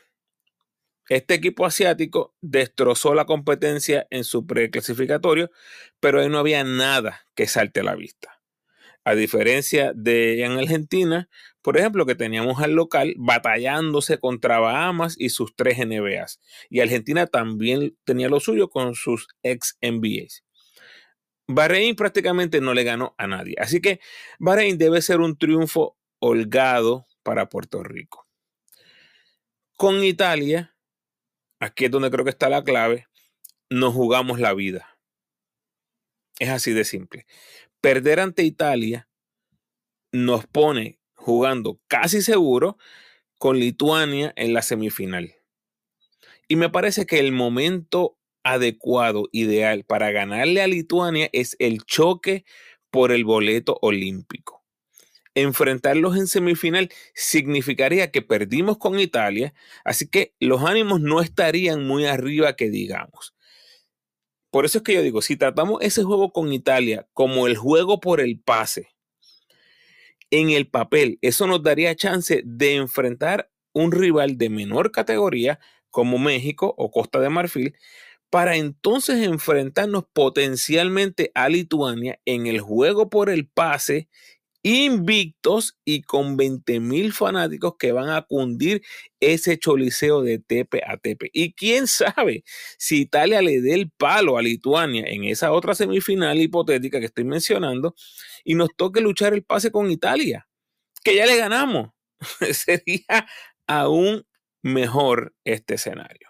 Este 1.15 1.35
equipo 1.35 1.67
asiático 1.67 2.35
destrozó 2.41 3.15
la 3.15 3.27
competencia 3.27 4.07
en 4.09 4.25
su 4.25 4.47
preclasificatorio, 4.47 5.51
pero 6.01 6.21
ahí 6.21 6.31
no 6.31 6.39
había 6.39 6.65
nada 6.65 7.27
que 7.35 7.47
salte 7.47 7.81
a 7.81 7.85
la 7.85 7.95
vista. 7.95 8.41
A 9.05 9.15
diferencia 9.15 9.93
de 9.95 10.43
en 10.43 10.53
Argentina, 10.53 11.29
por 11.61 11.77
ejemplo, 11.77 12.07
que 12.07 12.15
teníamos 12.15 12.63
al 12.63 12.73
local 12.73 13.15
batallándose 13.19 14.17
contra 14.17 14.59
Bahamas 14.59 15.17
y 15.19 15.29
sus 15.29 15.55
tres 15.55 15.77
NBAs. 15.79 16.41
Y 16.71 16.81
Argentina 16.81 17.27
también 17.27 17.95
tenía 18.05 18.31
lo 18.31 18.41
suyo 18.41 18.71
con 18.71 18.95
sus 18.95 19.29
ex 19.43 19.77
NBAs. 19.83 20.45
Bahrein 21.47 21.95
prácticamente 21.95 22.63
no 22.63 22.73
le 22.73 22.85
ganó 22.85 23.15
a 23.19 23.27
nadie. 23.27 23.55
Así 23.59 23.83
que 23.83 24.01
Bahrein 24.39 24.79
debe 24.79 25.03
ser 25.03 25.21
un 25.21 25.37
triunfo 25.37 25.99
holgado 26.21 27.05
para 27.23 27.51
Puerto 27.51 27.83
Rico. 27.83 28.27
Con 29.77 30.05
Italia, 30.05 30.72
aquí 31.63 31.87
es 31.87 31.91
donde 31.91 32.11
creo 32.11 32.25
que 32.25 32.31
está 32.31 32.49
la 32.49 32.65
clave, 32.65 33.07
nos 33.71 33.95
jugamos 33.95 34.39
la 34.41 34.53
vida. 34.53 34.99
Es 36.39 36.49
así 36.49 36.73
de 36.73 36.85
simple 36.85 37.27
perder 37.83 38.21
ante 38.21 38.45
Italia 38.45 39.09
nos 40.13 40.47
pone 40.47 41.01
jugando 41.15 41.81
casi 41.89 42.23
seguro 42.23 42.79
con 43.39 43.59
Lituania 43.59 44.33
en 44.37 44.55
la 44.55 44.63
semifinal. 44.63 45.35
Y 46.49 46.57
me 46.57 46.71
parece 46.71 47.07
que 47.07 47.19
el 47.19 47.33
momento 47.33 48.19
adecuado, 48.45 49.29
ideal 49.33 49.85
para 49.85 50.13
ganarle 50.13 50.63
a 50.63 50.69
Lituania 50.69 51.29
es 51.33 51.57
el 51.59 51.83
choque 51.85 52.45
por 52.91 53.11
el 53.11 53.25
boleto 53.25 53.79
olímpico. 53.83 54.62
Enfrentarlos 55.35 56.17
en 56.17 56.27
semifinal 56.27 56.91
significaría 57.15 58.11
que 58.11 58.23
perdimos 58.23 58.79
con 58.79 59.01
Italia, 59.01 59.55
así 59.85 60.09
que 60.09 60.35
los 60.41 60.63
ánimos 60.63 61.01
no 61.01 61.21
estarían 61.21 61.87
muy 61.87 62.07
arriba 62.07 62.55
que 62.55 62.69
digamos. 62.69 63.35
Por 64.51 64.67
eso 64.67 64.79
es 64.79 64.85
que 64.85 64.93
yo 64.95 65.03
digo, 65.03 65.23
si 65.23 65.37
tratamos 65.37 65.81
ese 65.81 66.03
juego 66.05 66.31
con 66.33 66.53
Italia 66.53 67.09
como 67.15 67.47
el 67.47 67.57
juego 67.57 68.01
por 68.01 68.21
el 68.21 68.39
pase, 68.39 68.89
en 70.31 70.51
el 70.51 70.69
papel, 70.69 71.19
eso 71.23 71.47
nos 71.47 71.63
daría 71.63 71.95
chance 71.95 72.43
de 72.45 72.75
enfrentar 72.75 73.51
un 73.73 73.93
rival 73.93 74.39
de 74.39 74.51
menor 74.51 74.91
categoría 74.91 75.61
como 75.91 76.19
México 76.19 76.75
o 76.77 76.91
Costa 76.91 77.21
de 77.21 77.29
Marfil, 77.29 77.75
para 78.31 78.57
entonces 78.57 79.23
enfrentarnos 79.27 80.05
potencialmente 80.13 81.31
a 81.35 81.51
Lituania 81.51 82.19
en 82.25 82.47
el 82.47 82.61
juego 82.61 83.11
por 83.11 83.29
el 83.29 83.47
pase 83.47 84.09
invictos 84.63 85.77
y 85.85 86.03
con 86.03 86.37
20 86.37 86.81
mil 86.81 87.13
fanáticos 87.13 87.75
que 87.79 87.93
van 87.93 88.11
a 88.11 88.23
cundir 88.23 88.83
ese 89.21 89.59
choliseo 89.59 90.23
de 90.23 90.39
tepe 90.39 90.83
a 90.87 90.97
tepe. 90.97 91.31
Y 91.33 91.55
quién 91.55 91.87
sabe 91.87 92.45
si 92.79 93.03
Italia 93.03 93.43
le 93.43 93.61
dé 93.61 93.75
el 93.75 93.91
palo 93.91 94.39
a 94.39 94.43
Lituania 94.43 95.05
en 95.07 95.25
esa 95.25 95.53
otra 95.53 95.75
semifinal 95.75 96.41
hipotética 96.41 97.01
que 97.01 97.07
estoy 97.07 97.25
mencionando 97.25 97.95
y 98.45 98.55
nos 98.55 98.71
toque 98.77 99.01
luchar 99.01 99.35
el 99.35 99.45
pase 99.45 99.73
con 99.73 99.91
Italia, 99.91 100.49
que 101.03 101.17
ya 101.17 101.27
le 101.27 101.37
ganamos. 101.37 101.91
Sería 102.53 103.27
aún 103.67 104.25
mejor 104.63 105.35
este 105.45 105.75
escenario. 105.75 106.29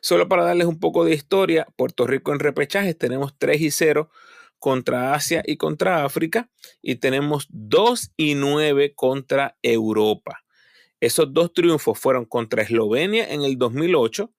Solo 0.00 0.28
para 0.28 0.44
darles 0.44 0.66
un 0.66 0.78
poco 0.78 1.04
de 1.04 1.14
historia, 1.14 1.66
Puerto 1.76 2.06
Rico 2.06 2.32
en 2.32 2.38
repechajes 2.38 2.96
tenemos 2.96 3.36
3 3.36 3.60
y 3.60 3.70
0 3.70 4.10
contra 4.58 5.14
Asia 5.14 5.42
y 5.46 5.56
contra 5.56 6.04
África 6.04 6.50
y 6.82 6.96
tenemos 6.96 7.46
2 7.50 8.12
y 8.16 8.34
9 8.34 8.94
contra 8.94 9.56
Europa. 9.62 10.44
Esos 11.00 11.32
dos 11.32 11.52
triunfos 11.52 11.98
fueron 11.98 12.24
contra 12.24 12.62
Eslovenia 12.62 13.32
en 13.32 13.42
el 13.42 13.56
2008, 13.56 14.32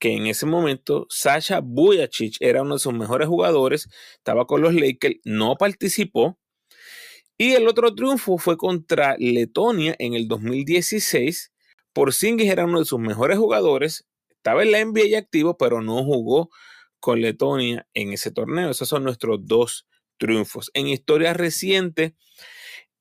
que 0.00 0.16
en 0.16 0.26
ese 0.26 0.46
momento 0.46 1.06
Sasha 1.08 1.60
Bujacic 1.62 2.36
era 2.40 2.62
uno 2.62 2.74
de 2.74 2.80
sus 2.80 2.92
mejores 2.92 3.28
jugadores, 3.28 3.88
estaba 4.16 4.46
con 4.46 4.62
los 4.62 4.74
Lakers, 4.74 5.16
no 5.24 5.56
participó. 5.56 6.38
Y 7.38 7.52
el 7.52 7.68
otro 7.68 7.94
triunfo 7.94 8.36
fue 8.38 8.56
contra 8.56 9.16
Letonia 9.18 9.94
en 9.98 10.14
el 10.14 10.26
2016. 10.26 11.52
Porzingis 11.92 12.50
era 12.50 12.64
uno 12.64 12.80
de 12.80 12.84
sus 12.84 12.98
mejores 12.98 13.38
jugadores, 13.38 14.06
estaba 14.30 14.64
en 14.64 14.72
la 14.72 14.84
NBA 14.84 15.16
activo, 15.18 15.56
pero 15.56 15.82
no 15.82 16.02
jugó 16.02 16.50
con 17.02 17.20
Letonia 17.20 17.86
en 17.94 18.12
ese 18.12 18.30
torneo. 18.30 18.70
Esos 18.70 18.88
son 18.88 19.02
nuestros 19.02 19.40
dos 19.44 19.88
triunfos. 20.18 20.70
En 20.72 20.86
historia 20.86 21.34
reciente, 21.34 22.14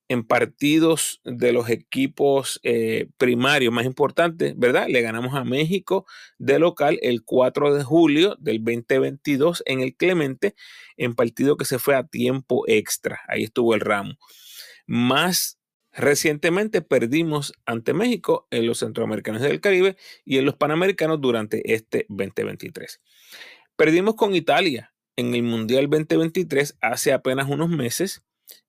en 0.09 0.25
partidos 0.25 1.21
de 1.23 1.53
los 1.53 1.69
equipos 1.69 2.59
eh, 2.63 3.09
primarios 3.17 3.71
más 3.71 3.85
importantes, 3.85 4.57
¿verdad? 4.57 4.87
Le 4.89 5.03
ganamos 5.03 5.35
a 5.35 5.43
México 5.43 6.07
de 6.39 6.57
local 6.57 6.97
el 7.03 7.23
4 7.23 7.75
de 7.75 7.83
julio 7.83 8.35
del 8.39 8.57
2022 8.63 9.61
en 9.67 9.81
el 9.81 9.95
Clemente, 9.95 10.55
en 10.97 11.13
partido 11.13 11.55
que 11.55 11.65
se 11.65 11.77
fue 11.77 11.95
a 11.95 12.07
tiempo 12.07 12.63
extra. 12.67 13.21
Ahí 13.27 13.43
estuvo 13.43 13.75
el 13.75 13.81
ramo. 13.81 14.15
Más 14.87 15.61
Recientemente 15.93 16.81
perdimos 16.81 17.53
ante 17.65 17.93
México 17.93 18.47
en 18.49 18.65
los 18.65 18.79
centroamericanos 18.79 19.41
del 19.41 19.59
Caribe 19.59 19.97
y 20.23 20.37
en 20.37 20.45
los 20.45 20.55
panamericanos 20.55 21.19
durante 21.19 21.73
este 21.73 22.05
2023. 22.07 23.01
Perdimos 23.75 24.15
con 24.15 24.35
Italia 24.35 24.93
en 25.15 25.33
el 25.33 25.43
Mundial 25.43 25.89
2023 25.89 26.77
hace 26.81 27.13
apenas 27.13 27.49
unos 27.49 27.69
meses 27.69 28.23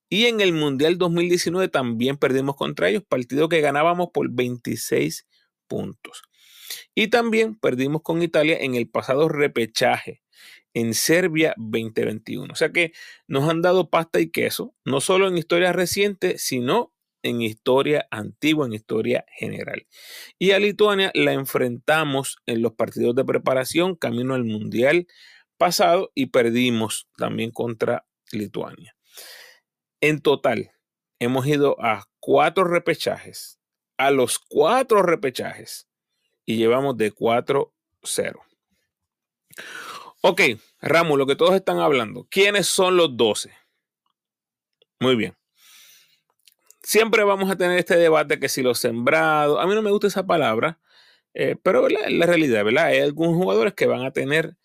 y 0.09 0.27
en 0.27 0.41
el 0.41 0.53
Mundial 0.53 0.99
2019 0.99 1.69
también 1.69 2.17
perdimos 2.19 2.57
contra 2.57 2.89
ellos, 2.89 3.03
partido 3.09 3.49
que 3.49 3.61
ganábamos 3.61 4.11
por 4.13 4.31
26 4.31 5.27
puntos. 5.67 6.23
Y 6.95 7.09
también 7.09 7.57
perdimos 7.57 8.03
con 8.03 8.23
Italia 8.23 8.59
en 8.61 8.75
el 8.75 8.89
pasado 8.89 9.29
repechaje 9.29 10.23
en 10.75 10.95
Serbia 10.95 11.55
2021. 11.57 12.53
O 12.53 12.57
sea 12.57 12.73
que 12.73 12.93
nos 13.27 13.49
han 13.49 13.63
dado 13.63 13.91
pasta 13.91 14.21
y 14.21 14.31
queso, 14.31 14.75
no 14.85 15.01
solo 15.01 15.29
en 15.29 15.39
historia 15.39 15.73
reciente, 15.73 16.39
sino 16.39 16.92
en 17.23 17.43
historia 17.43 18.07
antigua, 18.11 18.67
en 18.67 18.75
historia 18.75 19.25
general. 19.37 19.87
Y 20.39 20.53
a 20.53 20.59
Lituania 20.59 21.11
la 21.15 21.33
enfrentamos 21.33 22.39
en 22.47 22.63
los 22.63 22.73
partidos 22.73 23.15
de 23.15 23.25
preparación 23.25 23.97
camino 23.97 24.35
al 24.35 24.45
Mundial 24.45 25.07
pasado 25.57 26.11
y 26.15 26.27
perdimos 26.27 27.09
también 27.17 27.51
contra 27.51 28.07
Lituania. 28.33 28.97
En 30.01 30.21
total, 30.21 30.73
hemos 31.19 31.47
ido 31.47 31.77
a 31.81 32.05
cuatro 32.19 32.65
repechajes, 32.65 33.61
a 33.97 34.11
los 34.11 34.39
cuatro 34.39 35.03
repechajes, 35.03 35.89
y 36.45 36.57
llevamos 36.57 36.97
de 36.97 37.13
4-0. 37.13 37.71
Ok, 40.23 40.41
Ramos, 40.81 41.19
lo 41.19 41.27
que 41.27 41.37
todos 41.37 41.55
están 41.55 41.79
hablando, 41.79 42.27
¿quiénes 42.29 42.67
son 42.67 42.97
los 42.97 43.17
12? 43.17 43.53
Muy 44.99 45.15
bien 45.15 45.37
siempre 46.83 47.25
vamos 47.25 47.51
a 47.51 47.57
tener 47.57 47.79
este 47.79 47.97
debate 47.97 48.39
que 48.39 48.49
si 48.49 48.63
los 48.63 48.79
sembrados, 48.79 49.59
a 49.61 49.67
mí 49.67 49.75
no 49.75 49.83
me 49.83 49.91
gusta 49.91 50.07
esa 50.09 50.27
palabra, 50.27 50.81
eh, 51.35 51.57
pero 51.63 51.89
la, 51.89 52.09
la 52.11 52.27
realidad, 52.27 52.65
¿verdad? 52.65 52.87
Hay 52.87 53.01
algunos 53.01 53.37
jugadores 53.37 53.75
que 53.75 53.87
van 53.87 54.05
a 54.05 54.13
tener 54.13 54.57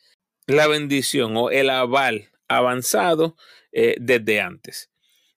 la 0.48 0.68
bendición 0.68 1.36
o 1.38 1.50
el 1.52 1.70
aval 1.70 2.30
avanzado 2.48 3.36
eh, 3.72 3.96
desde 4.00 4.42
antes. 4.42 4.92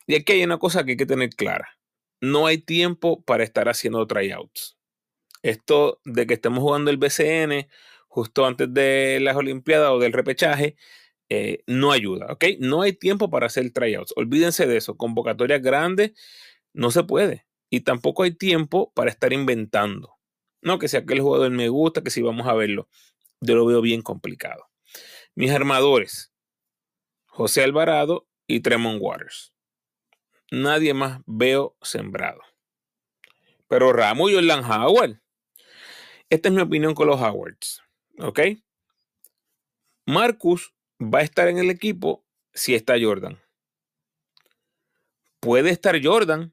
Y 0.07 0.15
aquí 0.15 0.33
hay 0.33 0.45
una 0.45 0.59
cosa 0.59 0.85
que 0.85 0.93
hay 0.93 0.97
que 0.97 1.07
tener 1.07 1.31
clara. 1.31 1.79
No 2.21 2.47
hay 2.47 2.59
tiempo 2.59 3.23
para 3.23 3.45
estar 3.45 3.69
haciendo 3.69 4.07
tryouts. 4.07 4.77
Esto 5.43 6.01
de 6.05 6.27
que 6.27 6.35
estemos 6.35 6.61
jugando 6.61 6.91
el 6.91 6.99
BCN 6.99 7.69
justo 8.09 8.45
antes 8.45 8.73
de 8.75 9.19
las 9.21 9.37
Olimpiadas 9.37 9.91
o 9.91 9.99
del 10.01 10.13
repechaje, 10.13 10.77
eh, 11.29 11.63
no 11.67 11.93
ayuda, 11.93 12.27
¿ok? 12.33 12.45
No 12.59 12.83
hay 12.83 12.93
tiempo 12.93 13.31
para 13.31 13.47
hacer 13.47 13.71
tryouts. 13.73 14.13
Olvídense 14.17 14.67
de 14.67 14.77
eso. 14.77 14.97
Convocatorias 14.97 15.63
grandes 15.63 16.13
no 16.73 16.91
se 16.91 17.05
puede. 17.05 17.47
Y 17.71 17.81
tampoco 17.81 18.25
hay 18.25 18.33
tiempo 18.33 18.93
para 18.95 19.11
estar 19.11 19.33
inventando. 19.33 20.17
No, 20.63 20.79
que 20.79 20.89
si 20.89 20.97
aquel 20.97 21.21
jugador 21.21 21.51
me 21.51 21.69
gusta, 21.69 22.03
que 22.03 22.11
si 22.11 22.23
vamos 22.23 22.47
a 22.47 22.55
verlo. 22.55 22.89
Yo 23.41 23.55
lo 23.55 23.65
veo 23.65 23.81
bien 23.81 24.03
complicado. 24.03 24.69
Mis 25.35 25.51
armadores, 25.51 26.33
José 27.27 27.63
Alvarado 27.63 28.29
y 28.47 28.61
Tremont 28.61 29.01
Waters. 29.01 29.55
Nadie 30.51 30.95
más 30.95 31.21
veo 31.27 31.77
sembrado. 31.81 32.41
Pero 33.69 33.93
Ramo 33.93 34.29
y 34.29 34.35
Jordan 34.35 34.65
Howard. 34.65 35.21
Esta 36.29 36.49
es 36.49 36.55
mi 36.55 36.61
opinión 36.61 36.95
con 36.95 37.07
los 37.07 37.21
Howards. 37.21 37.83
¿Ok? 38.19 38.41
Marcus 40.07 40.75
va 41.01 41.21
a 41.21 41.23
estar 41.23 41.49
en 41.49 41.59
el 41.59 41.71
equipo 41.71 42.25
si 42.53 42.75
está 42.75 42.95
Jordan. 43.01 43.41
Puede 45.41 45.71
estar 45.71 45.99
Jordan 46.03 46.53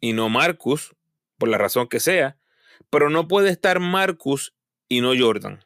y 0.00 0.12
no 0.12 0.28
Marcus, 0.28 0.94
por 1.38 1.48
la 1.48 1.58
razón 1.58 1.88
que 1.88 2.00
sea, 2.00 2.38
pero 2.90 3.10
no 3.10 3.28
puede 3.28 3.50
estar 3.50 3.80
Marcus 3.80 4.54
y 4.88 5.00
no 5.00 5.12
Jordan. 5.18 5.64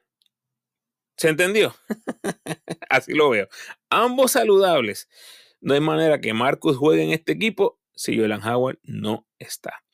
¿Se 1.16 1.28
entendió? 1.28 1.74
Así 2.88 3.12
lo 3.12 3.30
veo. 3.30 3.48
Ambos 3.90 4.32
saludables. 4.32 5.08
No 5.60 5.74
hay 5.74 5.80
manera 5.80 6.20
que 6.20 6.32
Marcus 6.32 6.76
juegue 6.76 7.02
en 7.02 7.10
este 7.10 7.32
equipo 7.32 7.78
si 7.94 8.18
Jordan 8.18 8.42
Howard 8.42 8.78
no 8.82 9.26
está. 9.38 9.84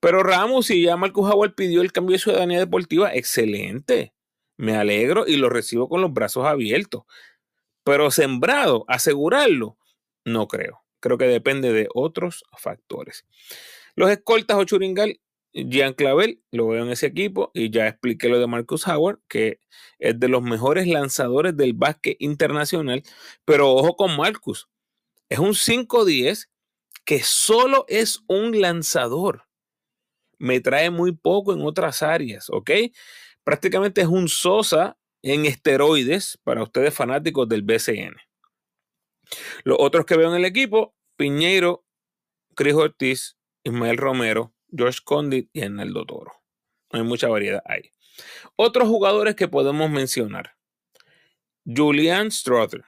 Pero 0.00 0.22
Ramos, 0.22 0.66
si 0.66 0.82
ya 0.82 0.96
Marcus 0.96 1.30
Howard 1.30 1.54
pidió 1.54 1.82
el 1.82 1.92
cambio 1.92 2.14
de 2.14 2.20
ciudadanía 2.20 2.58
deportiva, 2.58 3.14
excelente. 3.14 4.14
Me 4.56 4.76
alegro 4.76 5.26
y 5.26 5.36
lo 5.36 5.50
recibo 5.50 5.88
con 5.88 6.00
los 6.00 6.12
brazos 6.12 6.46
abiertos. 6.46 7.02
Pero 7.84 8.10
sembrado, 8.10 8.84
asegurarlo, 8.88 9.76
no 10.24 10.48
creo. 10.48 10.82
Creo 11.00 11.18
que 11.18 11.26
depende 11.26 11.72
de 11.72 11.88
otros 11.94 12.44
factores. 12.56 13.24
Los 13.94 14.10
escoltas 14.10 14.56
o 14.56 14.64
Churingal, 14.64 15.20
Jean 15.52 15.94
Clavel, 15.94 16.42
lo 16.50 16.68
veo 16.68 16.84
en 16.84 16.90
ese 16.90 17.06
equipo 17.06 17.50
y 17.54 17.70
ya 17.70 17.88
expliqué 17.88 18.28
lo 18.28 18.38
de 18.38 18.46
Marcus 18.46 18.86
Howard, 18.86 19.20
que 19.28 19.60
es 19.98 20.18
de 20.18 20.28
los 20.28 20.42
mejores 20.42 20.86
lanzadores 20.86 21.56
del 21.56 21.72
básquet 21.72 22.16
internacional, 22.20 23.02
pero 23.44 23.72
ojo 23.72 23.96
con 23.96 24.16
Marcus, 24.16 24.68
es 25.28 25.38
un 25.38 25.54
5-10 25.54 26.48
que 27.04 27.22
solo 27.22 27.84
es 27.88 28.20
un 28.26 28.60
lanzador. 28.60 29.44
Me 30.38 30.60
trae 30.60 30.90
muy 30.90 31.12
poco 31.12 31.52
en 31.52 31.62
otras 31.62 32.02
áreas, 32.02 32.48
¿ok? 32.50 32.70
Prácticamente 33.44 34.02
es 34.02 34.06
un 34.06 34.28
Sosa 34.28 34.98
en 35.22 35.46
esteroides 35.46 36.38
para 36.44 36.62
ustedes 36.62 36.94
fanáticos 36.94 37.48
del 37.48 37.62
BCN. 37.62 38.14
Los 39.64 39.76
otros 39.80 40.06
que 40.06 40.16
veo 40.16 40.30
en 40.30 40.36
el 40.36 40.44
equipo, 40.44 40.94
Piñeiro, 41.16 41.84
Cris 42.54 42.74
Ortiz, 42.74 43.36
Ismael 43.64 43.96
Romero, 43.96 44.54
George 44.70 45.00
Condit 45.04 45.50
y 45.52 45.60
Hernaldo 45.60 46.04
Toro. 46.06 46.32
Hay 46.90 47.02
mucha 47.02 47.28
variedad 47.28 47.62
ahí. 47.66 47.92
Otros 48.56 48.88
jugadores 48.88 49.34
que 49.34 49.48
podemos 49.48 49.90
mencionar. 49.90 50.56
Julian 51.64 52.30
Strother. 52.30 52.84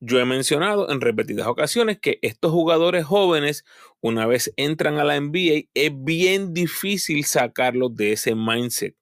Yo 0.00 0.20
he 0.20 0.24
mencionado 0.24 0.90
en 0.90 1.00
repetidas 1.00 1.48
ocasiones 1.48 1.98
que 1.98 2.20
estos 2.22 2.52
jugadores 2.52 3.04
jóvenes, 3.04 3.64
una 4.00 4.26
vez 4.26 4.52
entran 4.56 4.98
a 4.98 5.04
la 5.04 5.20
NBA, 5.20 5.68
es 5.74 5.90
bien 5.92 6.54
difícil 6.54 7.24
sacarlos 7.24 7.94
de 7.96 8.12
ese 8.12 8.34
mindset. 8.36 8.96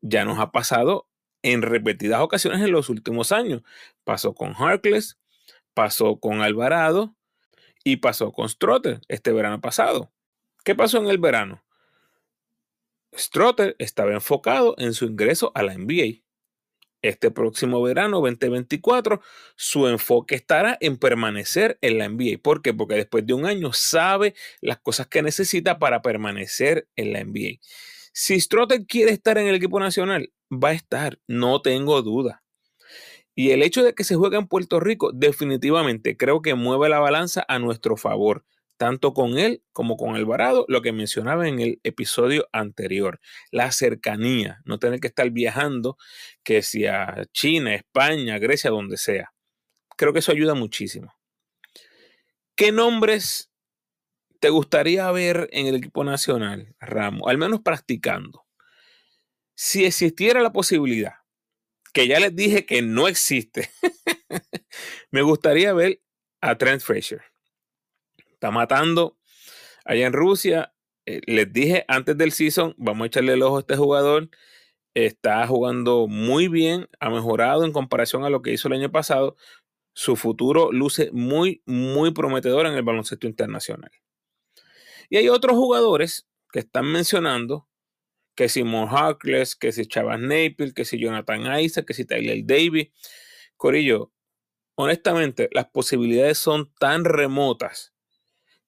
Ya 0.00 0.24
nos 0.24 0.38
ha 0.40 0.50
pasado 0.50 1.08
en 1.42 1.62
repetidas 1.62 2.20
ocasiones 2.20 2.60
en 2.62 2.72
los 2.72 2.88
últimos 2.88 3.30
años. 3.30 3.62
Pasó 4.04 4.34
con 4.34 4.54
Harkless, 4.54 5.18
pasó 5.78 6.18
con 6.18 6.42
Alvarado 6.42 7.14
y 7.84 7.98
pasó 7.98 8.32
con 8.32 8.48
Strotter 8.48 9.00
este 9.06 9.30
verano 9.30 9.60
pasado. 9.60 10.12
¿Qué 10.64 10.74
pasó 10.74 10.98
en 10.98 11.06
el 11.06 11.18
verano? 11.18 11.64
Strotter 13.16 13.76
estaba 13.78 14.12
enfocado 14.12 14.74
en 14.78 14.92
su 14.92 15.04
ingreso 15.04 15.52
a 15.54 15.62
la 15.62 15.78
NBA. 15.78 16.24
Este 17.00 17.30
próximo 17.30 17.80
verano 17.80 18.20
2024, 18.20 19.20
su 19.54 19.86
enfoque 19.86 20.34
estará 20.34 20.76
en 20.80 20.96
permanecer 20.96 21.78
en 21.80 21.98
la 21.98 22.08
NBA. 22.08 22.38
¿Por 22.42 22.60
qué? 22.60 22.74
Porque 22.74 22.96
después 22.96 23.24
de 23.24 23.34
un 23.34 23.46
año 23.46 23.72
sabe 23.72 24.34
las 24.60 24.78
cosas 24.80 25.06
que 25.06 25.22
necesita 25.22 25.78
para 25.78 26.02
permanecer 26.02 26.88
en 26.96 27.12
la 27.12 27.22
NBA. 27.22 27.60
Si 28.12 28.40
Strotter 28.40 28.84
quiere 28.84 29.12
estar 29.12 29.38
en 29.38 29.46
el 29.46 29.54
equipo 29.54 29.78
nacional, 29.78 30.32
va 30.50 30.70
a 30.70 30.72
estar, 30.72 31.20
no 31.28 31.62
tengo 31.62 32.02
duda. 32.02 32.42
Y 33.38 33.52
el 33.52 33.62
hecho 33.62 33.84
de 33.84 33.94
que 33.94 34.02
se 34.02 34.16
juegue 34.16 34.36
en 34.36 34.48
Puerto 34.48 34.80
Rico 34.80 35.12
definitivamente 35.12 36.16
creo 36.16 36.42
que 36.42 36.56
mueve 36.56 36.88
la 36.88 36.98
balanza 36.98 37.44
a 37.46 37.60
nuestro 37.60 37.96
favor, 37.96 38.44
tanto 38.76 39.14
con 39.14 39.38
él 39.38 39.62
como 39.72 39.96
con 39.96 40.16
Alvarado, 40.16 40.64
lo 40.66 40.82
que 40.82 40.90
mencionaba 40.90 41.46
en 41.46 41.60
el 41.60 41.80
episodio 41.84 42.48
anterior, 42.50 43.20
la 43.52 43.70
cercanía, 43.70 44.60
no 44.64 44.80
tener 44.80 44.98
que 44.98 45.06
estar 45.06 45.30
viajando, 45.30 45.96
que 46.42 46.62
si 46.62 46.86
a 46.86 47.26
China, 47.32 47.76
España, 47.76 48.40
Grecia, 48.40 48.70
donde 48.70 48.96
sea. 48.96 49.32
Creo 49.96 50.12
que 50.12 50.18
eso 50.18 50.32
ayuda 50.32 50.54
muchísimo. 50.54 51.14
¿Qué 52.56 52.72
nombres 52.72 53.52
te 54.40 54.48
gustaría 54.48 55.08
ver 55.12 55.48
en 55.52 55.68
el 55.68 55.76
equipo 55.76 56.02
nacional, 56.02 56.74
Ramos? 56.80 57.28
Al 57.28 57.38
menos 57.38 57.60
practicando. 57.60 58.46
Si 59.54 59.84
existiera 59.84 60.42
la 60.42 60.52
posibilidad 60.52 61.17
que 61.92 62.06
ya 62.06 62.20
les 62.20 62.34
dije 62.34 62.66
que 62.66 62.82
no 62.82 63.08
existe. 63.08 63.70
Me 65.10 65.22
gustaría 65.22 65.72
ver 65.72 66.00
a 66.40 66.56
Trent 66.56 66.82
Frazier. 66.82 67.22
Está 68.32 68.50
matando 68.50 69.18
allá 69.84 70.06
en 70.06 70.12
Rusia. 70.12 70.74
Eh, 71.06 71.20
les 71.26 71.52
dije 71.52 71.84
antes 71.88 72.16
del 72.16 72.32
season, 72.32 72.74
vamos 72.76 73.04
a 73.04 73.06
echarle 73.06 73.32
el 73.32 73.42
ojo 73.42 73.56
a 73.56 73.60
este 73.60 73.76
jugador. 73.76 74.30
Está 74.94 75.46
jugando 75.46 76.06
muy 76.08 76.48
bien, 76.48 76.88
ha 76.98 77.10
mejorado 77.10 77.64
en 77.64 77.72
comparación 77.72 78.24
a 78.24 78.30
lo 78.30 78.42
que 78.42 78.52
hizo 78.52 78.68
el 78.68 78.74
año 78.74 78.90
pasado. 78.90 79.36
Su 79.92 80.16
futuro 80.16 80.72
luce 80.72 81.10
muy, 81.12 81.62
muy 81.66 82.12
prometedor 82.12 82.66
en 82.66 82.74
el 82.74 82.82
baloncesto 82.82 83.26
internacional. 83.26 83.90
Y 85.10 85.16
hay 85.16 85.28
otros 85.28 85.56
jugadores 85.56 86.28
que 86.52 86.60
están 86.60 86.86
mencionando 86.86 87.67
que 88.38 88.48
si 88.48 88.62
Mo 88.62 88.86
Harkless, 88.88 89.56
que 89.56 89.72
si 89.72 89.84
Chavas 89.84 90.20
Napier, 90.20 90.72
que 90.72 90.84
si 90.84 90.96
Jonathan 90.96 91.60
Isaac, 91.60 91.86
que 91.86 91.92
si 91.92 92.04
Tyler 92.04 92.38
Davis. 92.44 92.86
Corillo, 93.56 94.12
honestamente, 94.76 95.48
las 95.50 95.66
posibilidades 95.66 96.38
son 96.38 96.72
tan 96.78 97.04
remotas 97.04 97.94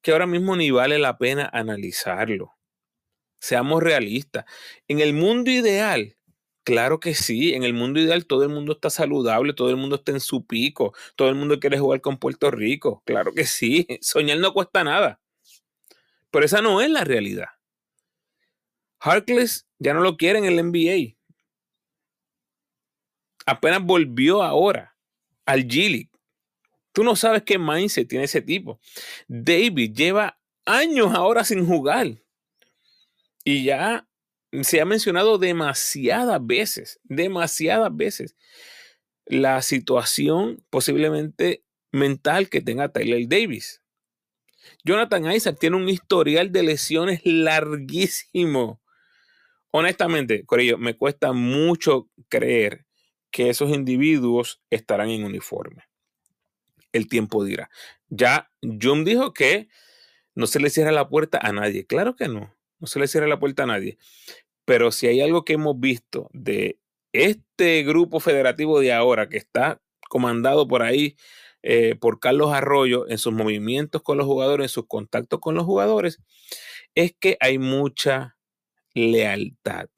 que 0.02 0.10
ahora 0.10 0.26
mismo 0.26 0.56
ni 0.56 0.72
vale 0.72 0.98
la 0.98 1.18
pena 1.18 1.48
analizarlo. 1.52 2.56
Seamos 3.38 3.80
realistas. 3.80 4.44
En 4.88 4.98
el 4.98 5.12
mundo 5.12 5.52
ideal, 5.52 6.16
claro 6.64 6.98
que 6.98 7.14
sí, 7.14 7.54
en 7.54 7.62
el 7.62 7.72
mundo 7.72 8.00
ideal 8.00 8.26
todo 8.26 8.42
el 8.42 8.48
mundo 8.48 8.72
está 8.72 8.90
saludable, 8.90 9.52
todo 9.52 9.70
el 9.70 9.76
mundo 9.76 9.94
está 9.94 10.10
en 10.10 10.18
su 10.18 10.48
pico, 10.48 10.94
todo 11.14 11.28
el 11.28 11.36
mundo 11.36 11.60
quiere 11.60 11.78
jugar 11.78 12.00
con 12.00 12.18
Puerto 12.18 12.50
Rico. 12.50 13.04
Claro 13.06 13.32
que 13.32 13.44
sí, 13.44 13.86
soñar 14.00 14.38
no 14.38 14.52
cuesta 14.52 14.82
nada. 14.82 15.20
Pero 16.32 16.44
esa 16.44 16.60
no 16.60 16.80
es 16.80 16.90
la 16.90 17.04
realidad. 17.04 17.50
Harkless 19.00 19.66
ya 19.78 19.94
no 19.94 20.00
lo 20.00 20.16
quiere 20.16 20.38
en 20.38 20.44
el 20.44 20.64
NBA. 20.64 21.16
Apenas 23.46 23.82
volvió 23.82 24.42
ahora 24.42 24.96
al 25.46 25.66
G 25.66 26.08
Tú 26.92 27.04
no 27.04 27.16
sabes 27.16 27.42
qué 27.44 27.58
mindset 27.58 28.08
tiene 28.08 28.24
ese 28.24 28.42
tipo. 28.42 28.80
David 29.28 29.94
lleva 29.94 30.38
años 30.64 31.14
ahora 31.14 31.44
sin 31.44 31.66
jugar. 31.66 32.22
Y 33.44 33.64
ya 33.64 34.06
se 34.62 34.80
ha 34.80 34.84
mencionado 34.84 35.38
demasiadas 35.38 36.44
veces, 36.44 37.00
demasiadas 37.04 37.96
veces, 37.96 38.36
la 39.24 39.62
situación 39.62 40.64
posiblemente 40.70 41.64
mental 41.92 42.48
que 42.48 42.60
tenga 42.60 42.92
Tyler 42.92 43.26
Davis. 43.28 43.82
Jonathan 44.84 45.30
Isaac 45.32 45.58
tiene 45.58 45.76
un 45.76 45.88
historial 45.88 46.52
de 46.52 46.62
lesiones 46.62 47.20
larguísimo. 47.24 48.79
Honestamente, 49.72 50.44
Corillo, 50.44 50.78
me 50.78 50.96
cuesta 50.96 51.32
mucho 51.32 52.08
creer 52.28 52.86
que 53.30 53.50
esos 53.50 53.70
individuos 53.70 54.60
estarán 54.70 55.10
en 55.10 55.24
uniforme 55.24 55.90
el 56.92 57.08
tiempo 57.08 57.44
dirá. 57.44 57.70
Ya 58.08 58.50
Jum 58.62 59.04
dijo 59.04 59.32
que 59.32 59.68
no 60.34 60.46
se 60.46 60.60
le 60.60 60.70
cierra 60.70 60.92
la 60.92 61.08
puerta 61.08 61.38
a 61.42 61.52
nadie. 61.52 61.86
Claro 61.86 62.16
que 62.16 62.28
no, 62.28 62.54
no 62.78 62.86
se 62.86 62.98
le 62.98 63.08
cierra 63.08 63.26
la 63.26 63.38
puerta 63.38 63.64
a 63.64 63.66
nadie. 63.66 63.98
Pero 64.64 64.92
si 64.92 65.06
hay 65.06 65.20
algo 65.20 65.44
que 65.44 65.54
hemos 65.54 65.78
visto 65.78 66.28
de 66.32 66.78
este 67.12 67.82
grupo 67.82 68.20
federativo 68.20 68.80
de 68.80 68.92
ahora 68.92 69.28
que 69.28 69.36
está 69.36 69.80
comandado 70.08 70.68
por 70.68 70.82
ahí 70.82 71.16
eh, 71.62 71.94
por 71.96 72.20
Carlos 72.20 72.52
Arroyo 72.52 73.08
en 73.08 73.18
sus 73.18 73.32
movimientos 73.32 74.02
con 74.02 74.16
los 74.16 74.26
jugadores, 74.26 74.64
en 74.66 74.68
sus 74.70 74.86
contactos 74.86 75.40
con 75.40 75.54
los 75.54 75.64
jugadores, 75.64 76.20
es 76.94 77.14
que 77.18 77.36
hay 77.40 77.58
mucha 77.58 78.36
lealtad. 78.94 79.88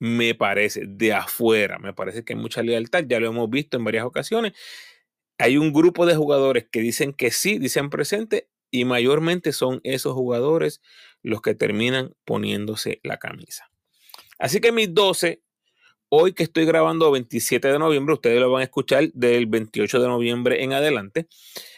Me 0.00 0.34
parece, 0.34 0.84
de 0.86 1.12
afuera, 1.12 1.78
me 1.78 1.92
parece 1.92 2.24
que 2.24 2.34
hay 2.34 2.38
mucha 2.38 2.62
lealtad, 2.62 3.04
ya 3.08 3.18
lo 3.18 3.28
hemos 3.28 3.50
visto 3.50 3.76
en 3.76 3.84
varias 3.84 4.04
ocasiones, 4.04 4.52
hay 5.38 5.56
un 5.56 5.72
grupo 5.72 6.06
de 6.06 6.16
jugadores 6.16 6.66
que 6.70 6.80
dicen 6.80 7.12
que 7.12 7.30
sí, 7.30 7.58
dicen 7.58 7.90
presente, 7.90 8.48
y 8.70 8.84
mayormente 8.84 9.52
son 9.52 9.80
esos 9.82 10.12
jugadores 10.14 10.82
los 11.22 11.40
que 11.40 11.54
terminan 11.54 12.14
poniéndose 12.24 13.00
la 13.02 13.18
camisa. 13.18 13.70
Así 14.38 14.60
que 14.60 14.72
mis 14.72 14.92
12, 14.92 15.42
hoy 16.10 16.32
que 16.32 16.42
estoy 16.44 16.64
grabando 16.64 17.10
27 17.10 17.68
de 17.68 17.78
noviembre, 17.78 18.14
ustedes 18.14 18.40
lo 18.40 18.50
van 18.50 18.60
a 18.60 18.64
escuchar 18.64 19.10
del 19.12 19.46
28 19.46 20.00
de 20.00 20.08
noviembre 20.08 20.62
en 20.62 20.72
adelante. 20.72 21.28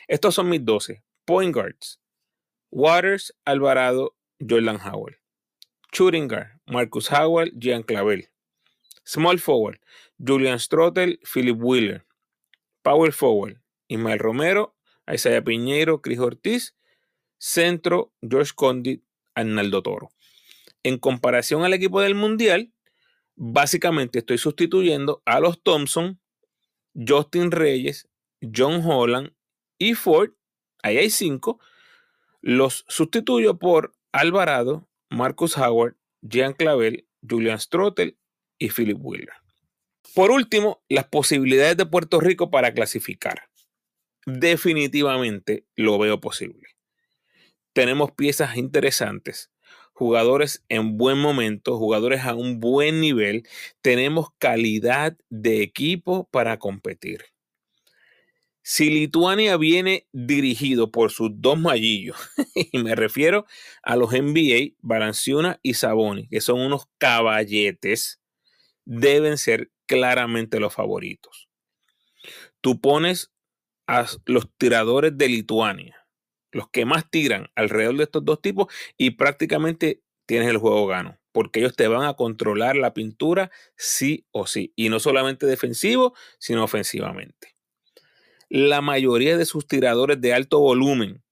Estos 0.09 0.35
son 0.35 0.49
mis 0.49 0.65
12. 0.65 1.03
Point 1.25 1.55
guards. 1.55 2.01
Waters, 2.71 3.35
Alvarado, 3.45 4.17
Jordan 4.41 4.79
Howell. 4.81 5.20
Guard, 5.93 6.61
Marcus 6.67 7.11
Howell, 7.13 7.53
Jean 7.59 7.83
Clavel. 7.83 8.29
Small 9.05 9.39
forward, 9.39 9.81
Julian 10.19 10.59
Strottel, 10.59 11.19
Philip 11.25 11.57
Wheeler. 11.59 12.05
Power 12.83 13.13
forward, 13.13 13.61
Ismael 13.89 14.19
Romero, 14.19 14.75
Isaiah 15.13 15.43
Piñeiro, 15.43 16.01
Cris 16.01 16.19
Ortiz. 16.19 16.75
Centro, 17.41 18.13
George 18.21 18.53
Condit, 18.55 19.03
Arnaldo 19.35 19.83
Toro. 19.83 20.11
En 20.83 20.99
comparación 20.99 21.65
al 21.65 21.73
equipo 21.73 22.03
del 22.03 22.15
Mundial, 22.15 22.71
básicamente 23.35 24.19
estoy 24.19 24.37
sustituyendo 24.37 25.23
a 25.25 25.41
los 25.41 25.63
Thompson, 25.63 26.21
Justin 26.95 27.51
Reyes, 27.51 28.09
John 28.43 28.83
Holland 28.85 29.33
y 29.79 29.95
Ford. 29.95 30.33
Ahí 30.83 30.99
hay 30.99 31.09
cinco. 31.09 31.61
Los 32.43 32.85
sustituyo 32.89 33.59
por 33.59 33.95
Alvarado, 34.13 34.87
Marcus 35.11 35.59
Howard, 35.59 35.97
Jean 36.23 36.53
Clavel, 36.53 37.07
Julian 37.29 37.59
Strottel 37.59 38.17
y 38.59 38.71
Philip 38.71 38.99
Wheeler. 39.01 39.35
Por 40.15 40.31
último, 40.31 40.83
las 40.89 41.07
posibilidades 41.07 41.77
de 41.77 41.87
Puerto 41.87 42.21
Rico 42.21 42.51
para 42.51 42.73
clasificar. 42.73 43.49
Definitivamente 44.27 45.67
lo 45.77 45.99
veo 45.99 46.21
posible. 46.21 46.69
Tenemos 47.73 48.13
piezas 48.13 48.57
interesantes, 48.57 49.51
jugadores 49.93 50.65
en 50.69 50.97
buen 50.97 51.19
momento, 51.19 51.79
jugadores 51.79 52.25
a 52.25 52.35
un 52.35 52.61
buen 52.61 53.01
nivel. 53.01 53.47
Tenemos 53.83 54.29
calidad 54.39 55.17
de 55.29 55.63
equipo 55.63 56.29
para 56.31 56.59
competir. 56.59 57.25
Si 58.73 58.89
Lituania 58.89 59.57
viene 59.57 60.07
dirigido 60.13 60.93
por 60.93 61.11
sus 61.11 61.33
dos 61.35 61.59
mallillos, 61.59 62.17
y 62.55 62.79
me 62.79 62.95
refiero 62.95 63.45
a 63.83 63.97
los 63.97 64.13
NBA, 64.13 64.77
Balanciuna 64.79 65.59
y 65.61 65.75
Saboni, 65.75 66.29
que 66.29 66.41
son 66.41 66.61
unos 66.61 66.87
caballetes, 66.97 68.21
deben 68.85 69.39
ser 69.39 69.73
claramente 69.87 70.61
los 70.61 70.73
favoritos. 70.73 71.49
Tú 72.61 72.81
pones 72.81 73.33
a 73.89 74.07
los 74.25 74.49
tiradores 74.57 75.19
de 75.19 75.29
Lituania, 75.29 76.07
los 76.53 76.71
que 76.71 76.85
más 76.85 77.11
tiran 77.11 77.51
alrededor 77.57 77.97
de 77.97 78.05
estos 78.05 78.25
dos 78.25 78.41
tipos 78.41 78.73
y 78.97 79.11
prácticamente 79.11 80.01
tienes 80.27 80.49
el 80.49 80.59
juego 80.59 80.87
gano, 80.87 81.19
porque 81.33 81.59
ellos 81.59 81.75
te 81.75 81.89
van 81.89 82.07
a 82.07 82.15
controlar 82.15 82.77
la 82.77 82.95
pintura 82.95 83.51
sí 83.75 84.29
o 84.31 84.47
sí, 84.47 84.73
y 84.77 84.91
no 84.91 85.01
solamente 85.01 85.45
defensivo, 85.47 86.15
sino 86.39 86.63
ofensivamente. 86.63 87.60
La 88.51 88.81
mayoría 88.81 89.39
de 89.39 89.47
sus 89.47 89.69
tiradores 89.69 90.21
de 90.21 90.35
alto 90.35 90.59
volumen 90.59 91.23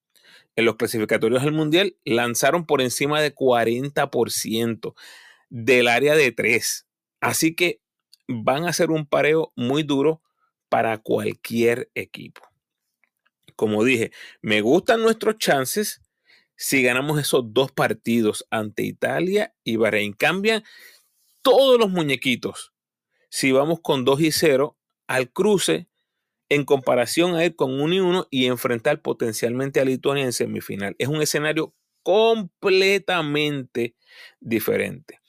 en 0.54 0.64
los 0.64 0.76
clasificatorios 0.76 1.42
del 1.42 1.52
Mundial 1.52 1.96
lanzaron 2.04 2.64
por 2.64 2.80
encima 2.80 3.20
de 3.20 3.34
40% 3.34 4.94
del 5.50 5.88
área 5.88 6.14
de 6.14 6.30
3. 6.30 6.86
Así 7.20 7.56
que 7.56 7.80
van 8.28 8.66
a 8.66 8.72
ser 8.72 8.92
un 8.92 9.04
pareo 9.04 9.52
muy 9.56 9.82
duro 9.82 10.22
para 10.68 10.98
cualquier 10.98 11.90
equipo. 11.96 12.42
Como 13.56 13.82
dije, 13.82 14.12
me 14.40 14.60
gustan 14.60 15.02
nuestros 15.02 15.38
chances 15.38 16.00
si 16.54 16.84
ganamos 16.84 17.18
esos 17.18 17.52
dos 17.52 17.72
partidos 17.72 18.46
ante 18.48 18.84
Italia 18.84 19.54
y 19.64 19.74
Bahrein. 19.74 20.12
Cambian 20.12 20.62
todos 21.42 21.80
los 21.80 21.90
muñequitos 21.90 22.72
si 23.28 23.50
vamos 23.50 23.80
con 23.82 24.04
2 24.04 24.20
y 24.20 24.30
0 24.30 24.76
al 25.08 25.32
cruce 25.32 25.87
en 26.48 26.64
comparación 26.64 27.34
a 27.34 27.44
ir 27.44 27.56
con 27.56 27.80
1 27.80 27.94
y 27.94 28.00
1 28.00 28.28
y 28.30 28.46
enfrentar 28.46 29.02
potencialmente 29.02 29.80
a 29.80 29.84
Lituania 29.84 30.24
en 30.24 30.32
semifinal. 30.32 30.96
Es 30.98 31.08
un 31.08 31.20
escenario 31.22 31.74
completamente 32.02 33.96
diferente. 34.40 35.20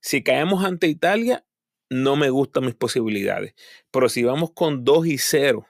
Si 0.00 0.22
caemos 0.22 0.64
ante 0.64 0.88
Italia, 0.88 1.46
no 1.90 2.16
me 2.16 2.30
gustan 2.30 2.64
mis 2.66 2.74
posibilidades. 2.74 3.54
Pero 3.90 4.08
si 4.08 4.24
vamos 4.24 4.52
con 4.52 4.84
2 4.84 5.06
y 5.06 5.18
0, 5.18 5.66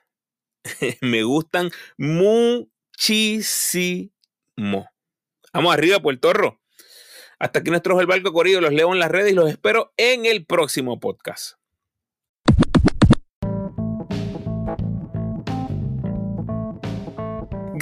me 1.02 1.22
gustan 1.22 1.70
muchísimo. 1.98 2.70
Vamos 5.52 5.74
arriba, 5.74 6.00
Puerto 6.00 6.32
Rico. 6.32 6.60
Hasta 7.38 7.58
aquí 7.58 7.70
nuestro 7.70 8.00
el 8.00 8.06
barco 8.06 8.32
corrido. 8.32 8.60
Los 8.60 8.72
leo 8.72 8.92
en 8.92 8.98
las 8.98 9.10
redes 9.10 9.32
y 9.32 9.34
los 9.34 9.50
espero 9.50 9.92
en 9.96 10.24
el 10.24 10.46
próximo 10.46 10.98
podcast. 11.00 11.58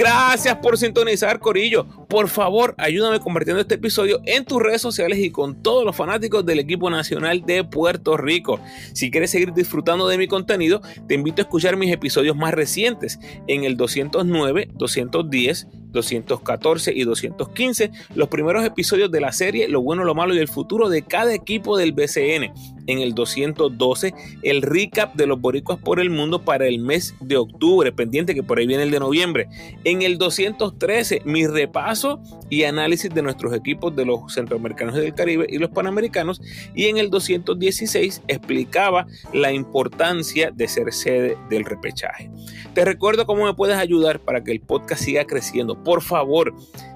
Gracias 0.03 0.57
por 0.57 0.77
sintonizar, 0.77 1.39
Corillo. 1.39 1.87
Por 2.13 2.29
favor, 2.29 2.75
ayúdame 2.77 3.21
compartiendo 3.21 3.63
este 3.63 3.77
episodio 3.77 4.21
en 4.27 4.45
tus 4.45 4.63
redes 4.63 4.83
sociales 4.83 5.19
y 5.19 5.31
con 5.31 5.63
todos 5.63 5.83
los 5.83 5.97
fanáticos 5.97 6.45
del 6.45 6.59
equipo 6.59 6.91
nacional 6.91 7.47
de 7.47 7.65
Puerto 7.65 8.19
Rico. 8.19 8.61
Si 8.93 9.11
quieres 9.11 9.31
seguir 9.31 9.55
disfrutando 9.55 10.07
de 10.07 10.19
mi 10.19 10.29
contenido, 10.29 10.83
te 11.09 11.15
invito 11.15 11.41
a 11.41 11.45
escuchar 11.45 11.79
mis 11.79 11.91
episodios 11.91 12.37
más 12.37 12.53
recientes 12.53 13.19
en 13.47 13.65
el 13.65 13.79
209, 13.79 14.69
210, 14.75 15.69
214 15.93 16.93
y 16.95 17.05
215, 17.05 17.91
los 18.15 18.29
primeros 18.29 18.65
episodios 18.65 19.11
de 19.11 19.21
la 19.21 19.33
serie 19.33 19.69
Lo 19.69 19.83
bueno, 19.83 20.05
lo 20.05 20.15
malo 20.15 20.35
y 20.35 20.39
el 20.39 20.49
futuro 20.49 20.89
de 20.89 21.03
cada 21.03 21.33
equipo 21.33 21.77
del 21.77 21.93
BCN. 21.93 22.53
en 22.89 22.99
el 22.99 23.15
212 23.15 24.13
el 24.43 24.61
recap 24.61 25.15
de 25.15 25.27
los 25.27 25.41
boricuas 25.41 25.79
por 25.79 26.01
el 26.01 26.11
mundo 26.11 26.45
para 26.45 26.67
el 26.67 26.79
mes 26.79 27.15
de 27.21 27.37
octubre, 27.37 27.93
pendiente 27.93 28.35
que 28.35 28.43
por 28.43 28.59
ahí 28.59 28.67
viene 28.67 28.83
el 28.83 28.91
de 28.91 29.01
noviembre. 29.01 29.49
En 29.85 30.03
el 30.03 30.19
213 30.19 31.23
mi 31.25 31.47
repaso 31.47 32.02
y 32.51 32.65
análisis 32.65 33.13
de 33.13 33.23
nuestros 33.23 33.55
equipos 33.55 33.95
de 33.95 34.05
los 34.05 34.33
centroamericanos 34.33 34.95
del 34.95 35.15
Caribe 35.15 35.47
y 35.49 35.59
los 35.59 35.71
panamericanos. 35.71 36.41
Y 36.75 36.87
en 36.87 36.99
el 36.99 37.11
216 37.11 38.23
explicaba 38.29 39.07
la 39.33 39.53
importancia 39.53 40.51
de 40.51 40.69
ser 40.69 40.93
sede 40.93 41.37
del 41.49 41.65
repechaje. 41.65 42.31
Te 42.75 42.85
recuerdo 42.85 43.27
cómo 43.27 43.45
me 43.45 43.55
puedes 43.55 43.77
ayudar 43.77 44.21
para 44.21 44.43
que 44.43 44.53
el 44.53 44.61
podcast 44.61 45.03
siga 45.03 45.25
creciendo. 45.25 45.83
Por 45.83 46.03
favor, 46.03 46.55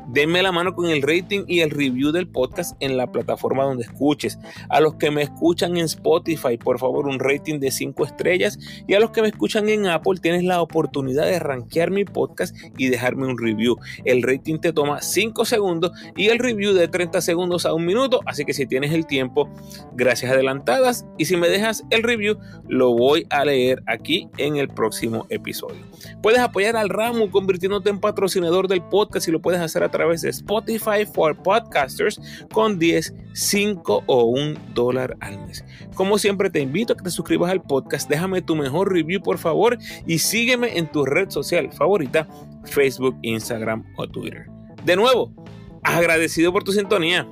denme 0.08 0.42
la 0.42 0.52
mano 0.52 0.74
con 0.74 0.86
el 0.86 1.02
rating 1.02 1.44
y 1.46 1.60
el 1.60 1.70
review 1.70 2.12
del 2.12 2.28
podcast 2.28 2.76
en 2.80 2.96
la 2.96 3.10
plataforma 3.10 3.64
donde 3.64 3.84
escuches. 3.84 4.38
A 4.68 4.80
los 4.80 4.94
que 4.94 5.10
me 5.10 5.22
escuchan 5.22 5.76
en 5.76 5.84
Spotify, 5.84 6.56
por 6.56 6.78
favor, 6.78 7.06
un 7.06 7.18
rating 7.18 7.58
de 7.58 7.70
5 7.70 8.04
estrellas. 8.04 8.58
Y 8.86 8.94
a 8.94 9.00
los 9.00 9.10
que 9.10 9.22
me 9.22 9.28
escuchan 9.28 9.68
en 9.68 9.86
Apple, 9.86 10.18
tienes 10.20 10.44
la 10.44 10.62
oportunidad 10.62 11.26
de 11.26 11.38
rankear 11.38 11.90
mi 11.90 12.04
podcast 12.04 12.56
y 12.76 12.88
dejarme 12.88 13.26
un 13.26 13.38
review. 13.38 13.76
El 14.04 14.22
rating 14.22 14.58
te 14.58 14.72
toma 14.72 15.02
5 15.02 15.44
segundos 15.44 15.92
y 16.16 16.28
el 16.28 16.38
review 16.38 16.72
de 16.72 16.88
30 16.88 17.20
segundos 17.20 17.66
a 17.66 17.74
un 17.74 17.84
minuto. 17.84 18.20
Así 18.26 18.44
que 18.44 18.54
si 18.54 18.66
tienes 18.66 18.92
el 18.92 19.06
tiempo, 19.06 19.48
gracias 19.92 20.32
adelantadas. 20.32 21.06
Y 21.18 21.26
si 21.26 21.36
me 21.36 21.48
dejas 21.48 21.84
el 21.90 22.02
review, 22.02 22.38
lo 22.68 22.94
voy 22.94 23.26
a 23.30 23.44
leer 23.44 23.82
aquí 23.86 24.28
en 24.38 24.56
el 24.56 24.68
próximo 24.68 25.26
episodio. 25.28 25.76
Puedes 26.22 26.40
apoyar 26.40 26.76
al 26.76 26.88
ramo 26.88 27.30
convirtiéndote 27.30 27.90
en 27.90 28.00
patrocinador 28.00 28.68
del 28.68 28.82
podcast 28.82 29.28
y 29.28 29.32
lo 29.32 29.40
puedes 29.40 29.60
hacer 29.60 29.82
a 29.82 29.90
través 29.96 30.22
de 30.22 30.30
Spotify 30.30 31.06
for 31.10 31.36
Podcasters 31.42 32.20
con 32.52 32.78
10, 32.78 33.14
5 33.32 34.04
o 34.06 34.24
1 34.24 34.58
dólar 34.74 35.16
al 35.20 35.38
mes. 35.46 35.64
Como 35.94 36.18
siempre 36.18 36.50
te 36.50 36.60
invito 36.60 36.92
a 36.92 36.96
que 36.96 37.04
te 37.04 37.10
suscribas 37.10 37.50
al 37.50 37.62
podcast, 37.62 38.08
déjame 38.08 38.42
tu 38.42 38.56
mejor 38.56 38.92
review 38.92 39.22
por 39.22 39.38
favor 39.38 39.78
y 40.06 40.18
sígueme 40.18 40.76
en 40.76 40.90
tu 40.90 41.04
red 41.04 41.30
social 41.30 41.72
favorita, 41.72 42.28
Facebook, 42.64 43.16
Instagram 43.22 43.84
o 43.96 44.06
Twitter. 44.06 44.46
De 44.84 44.96
nuevo, 44.96 45.32
agradecido 45.82 46.52
por 46.52 46.64
tu 46.64 46.72
sintonía. 46.72 47.26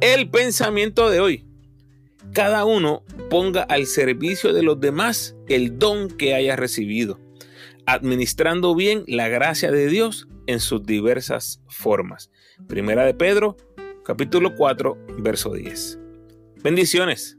El 0.00 0.30
pensamiento 0.30 1.10
de 1.10 1.20
hoy 1.20 1.45
cada 2.36 2.66
uno 2.66 3.02
ponga 3.30 3.62
al 3.62 3.86
servicio 3.86 4.52
de 4.52 4.62
los 4.62 4.78
demás 4.78 5.34
el 5.48 5.78
don 5.78 6.10
que 6.10 6.34
haya 6.34 6.54
recibido, 6.54 7.18
administrando 7.86 8.74
bien 8.74 9.04
la 9.06 9.28
gracia 9.28 9.72
de 9.72 9.86
Dios 9.86 10.28
en 10.46 10.60
sus 10.60 10.84
diversas 10.84 11.62
formas. 11.66 12.30
Primera 12.66 13.06
de 13.06 13.14
Pedro, 13.14 13.56
capítulo 14.04 14.54
4, 14.54 14.98
verso 15.20 15.54
10. 15.54 15.98
Bendiciones. 16.62 17.38